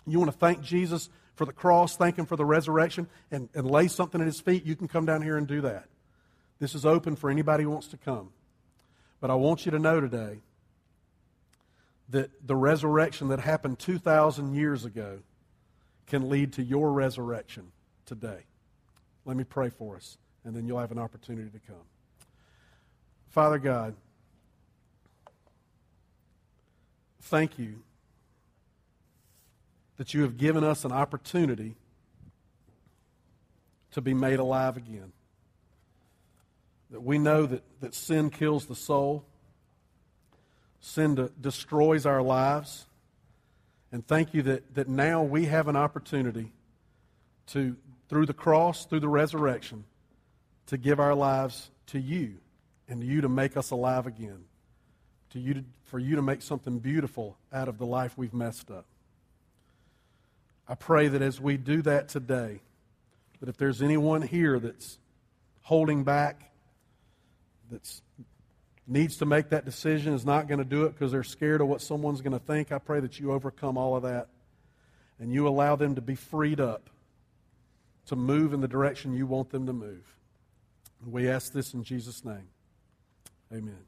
You 0.06 0.20
want 0.20 0.30
to 0.30 0.38
thank 0.38 0.62
Jesus 0.62 1.10
for 1.34 1.44
the 1.44 1.52
cross, 1.52 1.96
thank 1.96 2.16
Him 2.16 2.26
for 2.26 2.36
the 2.36 2.44
resurrection, 2.44 3.08
and, 3.32 3.48
and 3.52 3.68
lay 3.68 3.88
something 3.88 4.20
at 4.20 4.28
His 4.28 4.40
feet. 4.40 4.64
You 4.64 4.76
can 4.76 4.86
come 4.86 5.06
down 5.06 5.22
here 5.22 5.36
and 5.36 5.46
do 5.48 5.60
that. 5.62 5.86
This 6.60 6.76
is 6.76 6.86
open 6.86 7.16
for 7.16 7.30
anybody 7.30 7.64
who 7.64 7.70
wants 7.70 7.88
to 7.88 7.96
come. 7.96 8.30
But 9.20 9.30
I 9.30 9.34
want 9.34 9.66
you 9.66 9.72
to 9.72 9.80
know 9.80 10.00
today 10.00 10.38
that 12.10 12.30
the 12.46 12.56
resurrection 12.56 13.28
that 13.28 13.40
happened 13.40 13.78
2,000 13.78 14.54
years 14.54 14.84
ago 14.84 15.18
can 16.06 16.28
lead 16.28 16.54
to 16.54 16.62
your 16.62 16.92
resurrection 16.92 17.70
today. 18.06 18.44
Let 19.24 19.36
me 19.36 19.44
pray 19.44 19.68
for 19.68 19.96
us, 19.96 20.16
and 20.44 20.56
then 20.56 20.66
you'll 20.66 20.78
have 20.78 20.92
an 20.92 20.98
opportunity 20.98 21.50
to 21.50 21.58
come. 21.66 21.84
Father 23.28 23.58
God, 23.58 23.94
thank 27.22 27.58
you 27.58 27.82
that 29.98 30.14
you 30.14 30.22
have 30.22 30.38
given 30.38 30.64
us 30.64 30.84
an 30.84 30.92
opportunity 30.92 31.76
to 33.90 34.00
be 34.00 34.14
made 34.14 34.38
alive 34.38 34.76
again. 34.76 35.12
That 36.90 37.02
we 37.02 37.18
know 37.18 37.44
that, 37.44 37.62
that 37.80 37.94
sin 37.94 38.30
kills 38.30 38.66
the 38.66 38.74
soul, 38.74 39.24
sin 40.80 41.14
de- 41.14 41.30
destroys 41.40 42.06
our 42.06 42.22
lives. 42.22 42.86
And 43.90 44.06
thank 44.06 44.34
you 44.34 44.42
that, 44.42 44.74
that 44.74 44.88
now 44.88 45.22
we 45.22 45.46
have 45.46 45.68
an 45.68 45.76
opportunity 45.76 46.52
to, 47.48 47.76
through 48.08 48.26
the 48.26 48.34
cross, 48.34 48.84
through 48.84 49.00
the 49.00 49.08
resurrection, 49.08 49.84
to 50.66 50.76
give 50.76 51.00
our 51.00 51.14
lives 51.14 51.70
to 51.88 51.98
you 51.98 52.34
and 52.88 53.00
to 53.00 53.06
you 53.06 53.20
to 53.22 53.28
make 53.28 53.56
us 53.56 53.70
alive 53.70 54.06
again. 54.06 54.44
To 55.30 55.38
you 55.38 55.54
to, 55.54 55.64
for 55.84 55.98
you 55.98 56.16
to 56.16 56.22
make 56.22 56.42
something 56.42 56.78
beautiful 56.78 57.36
out 57.52 57.68
of 57.68 57.78
the 57.78 57.86
life 57.86 58.16
we've 58.16 58.34
messed 58.34 58.70
up. 58.70 58.84
I 60.68 60.74
pray 60.74 61.08
that 61.08 61.22
as 61.22 61.40
we 61.40 61.56
do 61.56 61.80
that 61.82 62.08
today, 62.08 62.60
that 63.40 63.48
if 63.48 63.56
there's 63.56 63.80
anyone 63.82 64.20
here 64.22 64.58
that's 64.58 64.98
holding 65.62 66.04
back, 66.04 66.50
that's 67.70 68.02
needs 68.88 69.18
to 69.18 69.26
make 69.26 69.50
that 69.50 69.64
decision, 69.64 70.14
is 70.14 70.24
not 70.24 70.48
going 70.48 70.58
to 70.58 70.64
do 70.64 70.84
it 70.84 70.94
because 70.94 71.12
they're 71.12 71.22
scared 71.22 71.60
of 71.60 71.68
what 71.68 71.82
someone's 71.82 72.22
going 72.22 72.32
to 72.32 72.38
think, 72.38 72.72
I 72.72 72.78
pray 72.78 73.00
that 73.00 73.20
you 73.20 73.32
overcome 73.32 73.76
all 73.76 73.96
of 73.96 74.02
that 74.02 74.28
and 75.20 75.32
you 75.32 75.46
allow 75.46 75.76
them 75.76 75.94
to 75.96 76.00
be 76.00 76.14
freed 76.14 76.60
up 76.60 76.88
to 78.06 78.16
move 78.16 78.54
in 78.54 78.60
the 78.60 78.68
direction 78.68 79.14
you 79.14 79.26
want 79.26 79.50
them 79.50 79.66
to 79.66 79.72
move. 79.72 80.16
We 81.06 81.28
ask 81.28 81.52
this 81.52 81.74
in 81.74 81.84
Jesus' 81.84 82.24
name. 82.24 82.48
Amen. 83.52 83.87